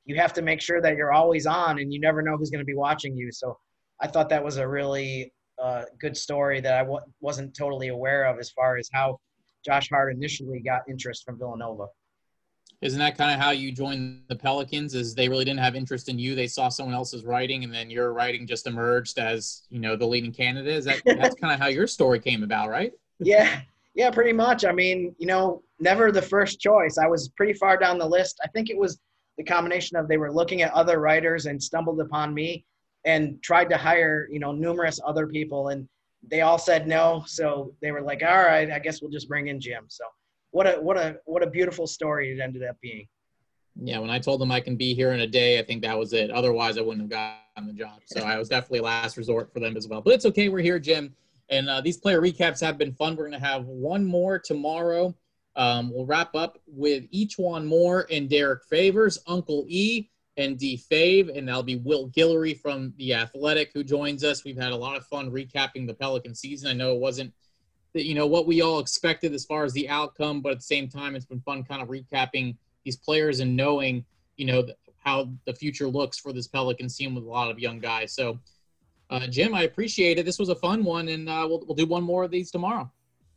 you 0.06 0.16
have 0.16 0.34
to 0.34 0.42
make 0.42 0.62
sure 0.62 0.82
that 0.82 0.96
you're 0.96 1.12
always 1.12 1.46
on 1.46 1.80
and 1.80 1.92
you 1.92 2.00
never 2.00 2.22
know 2.22 2.38
who's 2.38 2.50
going 2.50 2.60
to 2.60 2.66
be 2.66 2.76
watching 2.76 3.18
you. 3.18 3.32
So 3.32 3.58
I 4.00 4.08
thought 4.08 4.30
that 4.30 4.44
was 4.44 4.58
a 4.58 4.68
really 4.68 5.34
uh, 5.62 5.84
good 6.00 6.16
story 6.16 6.62
that 6.62 6.74
I 6.76 6.84
w- 6.84 7.02
wasn't 7.20 7.56
totally 7.56 7.90
aware 7.90 8.26
of 8.26 8.40
as 8.40 8.52
far 8.52 8.78
as 8.78 8.90
how 8.94 9.20
Josh 9.66 9.90
Hart 9.90 10.14
initially 10.14 10.60
got 10.60 10.82
interest 10.88 11.24
from 11.26 11.40
Villanova. 11.40 11.88
Isn't 12.82 13.00
that 13.00 13.18
kind 13.18 13.34
of 13.34 13.40
how 13.40 13.52
you 13.52 13.72
joined 13.72 14.24
the 14.28 14.36
Pelicans? 14.36 14.94
Is 14.94 15.16
they 15.16 15.30
really 15.30 15.46
didn't 15.46 15.60
have 15.60 15.76
interest 15.76 16.10
in 16.10 16.20
you? 16.20 16.36
They 16.36 16.48
saw 16.48 16.70
someone 16.70 16.96
else's 16.96 17.24
writing, 17.26 17.64
and 17.64 17.74
then 17.74 17.90
your 17.90 18.14
writing 18.14 18.46
just 18.46 18.68
emerged 18.68 19.18
as 19.18 19.64
you 19.70 19.80
know 19.80 19.96
the 19.96 20.06
leading 20.06 20.32
candidate. 20.32 20.76
Is 20.76 20.86
that 20.86 21.02
that's 21.06 21.36
kind 21.36 21.54
of 21.54 21.60
how 21.60 21.68
your 21.68 21.88
story 21.88 22.20
came 22.20 22.44
about, 22.44 22.70
right? 22.70 22.92
yeah, 23.20 23.62
yeah, 23.94 24.12
pretty 24.12 24.34
much. 24.34 24.66
I 24.66 24.72
mean, 24.72 25.16
you 25.18 25.28
know, 25.28 25.64
never 25.80 26.12
the 26.12 26.22
first 26.22 26.60
choice. 26.60 26.98
I 26.98 27.08
was 27.08 27.30
pretty 27.30 27.54
far 27.54 27.78
down 27.78 27.98
the 27.98 28.08
list. 28.08 28.40
I 28.44 28.48
think 28.50 28.70
it 28.70 28.78
was 28.78 29.00
the 29.38 29.44
combination 29.44 29.98
of 29.98 30.08
they 30.08 30.18
were 30.18 30.32
looking 30.32 30.62
at 30.62 30.72
other 30.74 31.00
writers 31.00 31.46
and 31.46 31.62
stumbled 31.62 32.00
upon 32.02 32.34
me 32.34 32.66
and 33.06 33.42
tried 33.42 33.70
to 33.70 33.78
hire, 33.78 34.28
you 34.32 34.40
know, 34.40 34.52
numerous 34.52 35.00
other 35.06 35.28
people 35.28 35.70
and 35.70 35.88
they 36.28 36.42
all 36.42 36.58
said 36.58 36.88
no. 36.88 37.24
So 37.28 37.74
they 37.82 37.92
were 37.92 38.02
like, 38.02 38.24
all 38.24 38.44
right, 38.44 38.72
I 38.72 38.80
guess 38.80 39.02
we'll 39.02 39.12
just 39.12 39.28
bring 39.28 39.48
in 39.48 39.60
Jim. 39.60 39.86
So 39.88 40.06
what 40.56 40.68
a 40.68 40.80
what 40.80 40.96
a 40.96 41.18
what 41.26 41.44
a 41.44 41.48
beautiful 41.48 41.86
story 41.86 42.32
it 42.32 42.40
ended 42.40 42.64
up 42.64 42.80
being. 42.80 43.06
Yeah, 43.76 44.00
when 44.00 44.10
I 44.10 44.20
told 44.20 44.40
them 44.40 44.54
I 44.54 44.62
can 44.62 44.78
be 44.78 44.94
here 44.94 45.12
in 45.12 45.20
a 45.20 45.28
day, 45.28 45.60
I 45.60 45.64
think 45.64 45.82
that 45.82 46.00
was 46.00 46.14
it. 46.14 46.32
Otherwise, 46.32 46.78
I 46.78 46.82
wouldn't 46.82 47.02
have 47.02 47.10
gotten 47.10 47.68
the 47.68 47.74
job. 47.74 48.00
So 48.06 48.22
I 48.22 48.38
was 48.38 48.48
definitely 48.48 48.80
last 48.80 49.18
resort 49.18 49.52
for 49.52 49.60
them 49.60 49.76
as 49.76 49.90
well. 49.90 50.00
But 50.00 50.14
it's 50.14 50.26
okay. 50.28 50.48
We're 50.48 50.62
here, 50.62 50.80
Jim. 50.80 51.14
And 51.50 51.68
uh, 51.70 51.82
these 51.82 51.98
player 51.98 52.22
recaps 52.22 52.62
have 52.62 52.78
been 52.78 52.94
fun. 52.94 53.18
We're 53.18 53.28
going 53.28 53.40
to 53.40 53.46
have 53.46 53.66
one 53.66 54.06
more 54.06 54.40
tomorrow. 54.40 55.14
Um, 55.58 55.92
we'll 55.94 56.06
wrap 56.06 56.34
up 56.36 56.58
with 56.68 57.04
each 57.12 57.38
one 57.38 57.66
more 57.66 58.08
and 58.10 58.30
Derrick 58.30 58.64
Favors, 58.64 59.20
Uncle 59.28 59.66
E, 59.68 60.08
and 60.38 60.58
D 60.58 60.82
Fave, 60.90 61.38
and 61.38 61.50
that'll 61.50 61.64
be 61.64 61.76
Will 61.76 62.10
Guillory 62.12 62.58
from 62.58 62.94
the 62.98 63.14
Athletic 63.14 63.72
who 63.74 63.84
joins 63.84 64.24
us. 64.24 64.46
We've 64.46 64.58
had 64.58 64.72
a 64.72 64.78
lot 64.78 64.96
of 64.96 65.06
fun 65.08 65.32
recapping 65.32 65.86
the 65.86 65.94
Pelican 65.94 66.34
season. 66.34 66.70
I 66.70 66.74
know 66.74 66.94
it 66.94 67.00
wasn't, 67.00 67.34
you 68.04 68.14
know, 68.14 68.28
what 68.28 68.48
we 68.48 68.62
all 68.62 68.80
expected 68.80 69.34
as 69.34 69.46
far 69.46 69.64
as 69.64 69.74
the 69.74 69.88
outcome, 69.88 70.42
but 70.42 70.52
at 70.52 70.58
the 70.58 70.64
same 70.64 70.88
time, 70.88 71.16
it's 71.16 71.26
been 71.26 71.42
fun 71.42 71.64
kind 71.64 71.82
of 71.82 71.88
recapping 71.88 72.56
these 72.84 72.98
players 72.98 73.40
and 73.40 73.56
knowing, 73.56 74.04
you 74.38 74.46
know, 74.46 74.66
how 75.04 75.30
the 75.46 75.54
future 75.54 75.88
looks 75.88 76.18
for 76.18 76.34
this 76.34 76.48
Pelican 76.48 76.88
team 76.88 77.16
with 77.16 77.24
a 77.24 77.28
lot 77.28 77.52
of 77.52 77.60
young 77.60 77.80
guys. 77.80 78.14
So, 78.14 78.40
uh, 79.10 79.28
Jim, 79.28 79.54
I 79.54 79.64
appreciate 79.64 80.18
it. 80.18 80.26
This 80.26 80.40
was 80.40 80.50
a 80.50 80.56
fun 80.56 80.84
one, 80.84 81.10
and 81.10 81.30
uh, 81.30 81.46
we'll 81.48 81.64
we'll 81.68 81.76
do 81.76 81.86
one 81.86 82.04
more 82.04 82.24
of 82.24 82.32
these 82.32 82.52
tomorrow 82.52 82.92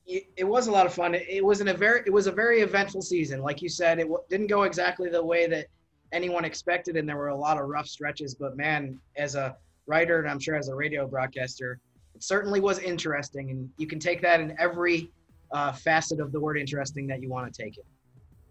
it 0.08 0.46
was 0.46 0.68
a 0.68 0.72
lot 0.72 0.86
of 0.86 0.94
fun. 0.94 1.14
It, 1.14 1.44
wasn't 1.44 1.68
a 1.68 1.74
very 1.74 2.00
it 2.06 2.12
was 2.12 2.26
a 2.26 2.32
very 2.32 2.62
eventful 2.62 3.02
season. 3.02 3.42
Like 3.42 3.60
you 3.60 3.68
said, 3.68 3.98
it 3.98 4.04
w- 4.04 4.22
didn't 4.30 4.46
go 4.46 4.62
exactly 4.62 5.10
the 5.10 5.22
way 5.22 5.46
that 5.48 5.66
anyone 6.12 6.46
expected, 6.46 6.96
and 6.96 7.06
there 7.06 7.16
were 7.16 7.28
a 7.28 7.36
lot 7.36 7.58
of 7.58 7.68
rough 7.68 7.86
stretches. 7.86 8.34
But 8.34 8.56
man, 8.56 8.98
as 9.16 9.34
a 9.34 9.56
writer 9.86 10.18
and 10.20 10.30
I'm 10.30 10.38
sure 10.38 10.56
as 10.56 10.68
a 10.68 10.74
radio 10.74 11.06
broadcaster, 11.06 11.78
it 12.18 12.24
certainly 12.24 12.58
was 12.58 12.80
interesting, 12.80 13.52
and 13.52 13.70
you 13.76 13.86
can 13.86 14.00
take 14.00 14.20
that 14.22 14.40
in 14.40 14.52
every 14.58 15.08
uh, 15.52 15.70
facet 15.70 16.18
of 16.18 16.32
the 16.32 16.40
word 16.40 16.58
interesting 16.58 17.06
that 17.06 17.22
you 17.22 17.28
want 17.28 17.52
to 17.52 17.62
take 17.62 17.78
it. 17.78 17.86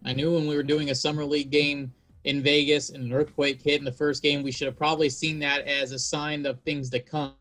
I 0.06 0.14
knew 0.14 0.32
when 0.32 0.46
we 0.46 0.56
were 0.56 0.62
doing 0.62 0.88
a 0.88 0.94
summer 0.94 1.22
league 1.22 1.50
game 1.50 1.92
in 2.24 2.42
Vegas 2.42 2.88
and 2.88 3.04
an 3.04 3.12
earthquake 3.12 3.60
hit 3.60 3.78
in 3.78 3.84
the 3.84 3.92
first 3.92 4.22
game, 4.22 4.42
we 4.42 4.50
should 4.50 4.64
have 4.64 4.78
probably 4.78 5.10
seen 5.10 5.38
that 5.40 5.66
as 5.66 5.92
a 5.92 5.98
sign 5.98 6.46
of 6.46 6.58
things 6.60 6.88
to 6.88 6.98
come 6.98 7.34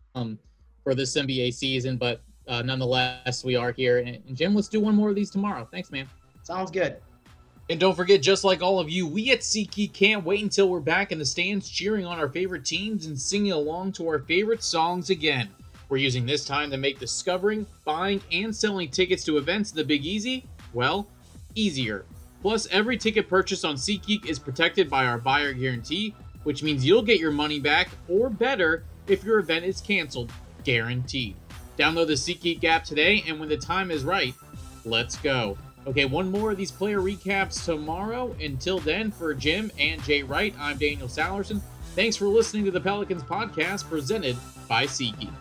for 0.83 0.93
this 0.93 1.15
NBA 1.15 1.53
season. 1.53 1.95
But 1.95 2.19
uh, 2.45 2.61
nonetheless, 2.61 3.45
we 3.45 3.55
are 3.55 3.71
here. 3.71 3.99
And, 3.99 4.21
and 4.27 4.35
Jim, 4.35 4.53
let's 4.53 4.67
do 4.67 4.81
one 4.81 4.95
more 4.95 5.07
of 5.07 5.15
these 5.15 5.29
tomorrow. 5.29 5.65
Thanks, 5.71 5.91
man. 5.91 6.09
Sounds 6.43 6.71
good. 6.71 6.97
And 7.69 7.79
don't 7.79 7.95
forget, 7.95 8.21
just 8.21 8.43
like 8.43 8.61
all 8.61 8.81
of 8.81 8.89
you, 8.89 9.07
we 9.07 9.31
at 9.31 9.39
SeatGeek 9.39 9.93
can't 9.93 10.25
wait 10.25 10.43
until 10.43 10.67
we're 10.67 10.81
back 10.81 11.13
in 11.13 11.19
the 11.19 11.25
stands 11.25 11.69
cheering 11.69 12.05
on 12.05 12.19
our 12.19 12.27
favorite 12.27 12.65
teams 12.65 13.05
and 13.05 13.17
singing 13.17 13.53
along 13.53 13.93
to 13.93 14.07
our 14.09 14.19
favorite 14.19 14.61
songs 14.61 15.09
again. 15.09 15.49
We're 15.89 15.97
using 15.97 16.25
this 16.25 16.45
time 16.45 16.69
to 16.71 16.77
make 16.77 16.99
discovering, 16.99 17.65
buying, 17.85 18.21
and 18.31 18.55
selling 18.55 18.89
tickets 18.89 19.23
to 19.25 19.37
events 19.37 19.71
in 19.71 19.77
the 19.77 19.83
Big 19.83 20.05
Easy, 20.05 20.45
well, 20.73 21.07
easier. 21.55 22.05
Plus, 22.41 22.67
every 22.71 22.97
ticket 22.97 23.29
purchased 23.29 23.65
on 23.65 23.75
SeatGeek 23.75 24.25
is 24.25 24.37
protected 24.37 24.89
by 24.89 25.05
our 25.05 25.17
buyer 25.17 25.53
guarantee, 25.53 26.13
which 26.43 26.61
means 26.61 26.85
you'll 26.85 27.01
get 27.01 27.19
your 27.19 27.31
money 27.31 27.59
back 27.59 27.89
or 28.07 28.29
better 28.29 28.83
if 29.07 29.23
your 29.23 29.39
event 29.39 29.65
is 29.65 29.81
canceled, 29.81 30.31
guaranteed. 30.63 31.35
Download 31.77 32.07
the 32.07 32.13
SeatGeek 32.13 32.63
app 32.65 32.83
today, 32.83 33.23
and 33.27 33.39
when 33.39 33.49
the 33.49 33.57
time 33.57 33.89
is 33.89 34.03
right, 34.03 34.33
let's 34.83 35.17
go. 35.17 35.57
Okay, 35.87 36.05
one 36.05 36.29
more 36.29 36.51
of 36.51 36.57
these 36.57 36.71
player 36.71 36.99
recaps 36.99 37.63
tomorrow. 37.63 38.35
Until 38.41 38.79
then, 38.79 39.09
for 39.09 39.33
Jim 39.33 39.71
and 39.79 40.03
Jay 40.03 40.21
Wright, 40.21 40.53
I'm 40.59 40.77
Daniel 40.77 41.07
Sallerson. 41.07 41.61
Thanks 41.95 42.17
for 42.17 42.27
listening 42.27 42.65
to 42.65 42.71
the 42.71 42.81
Pelicans 42.81 43.23
podcast 43.23 43.89
presented 43.89 44.35
by 44.67 44.85
SeatGeek. 44.85 45.31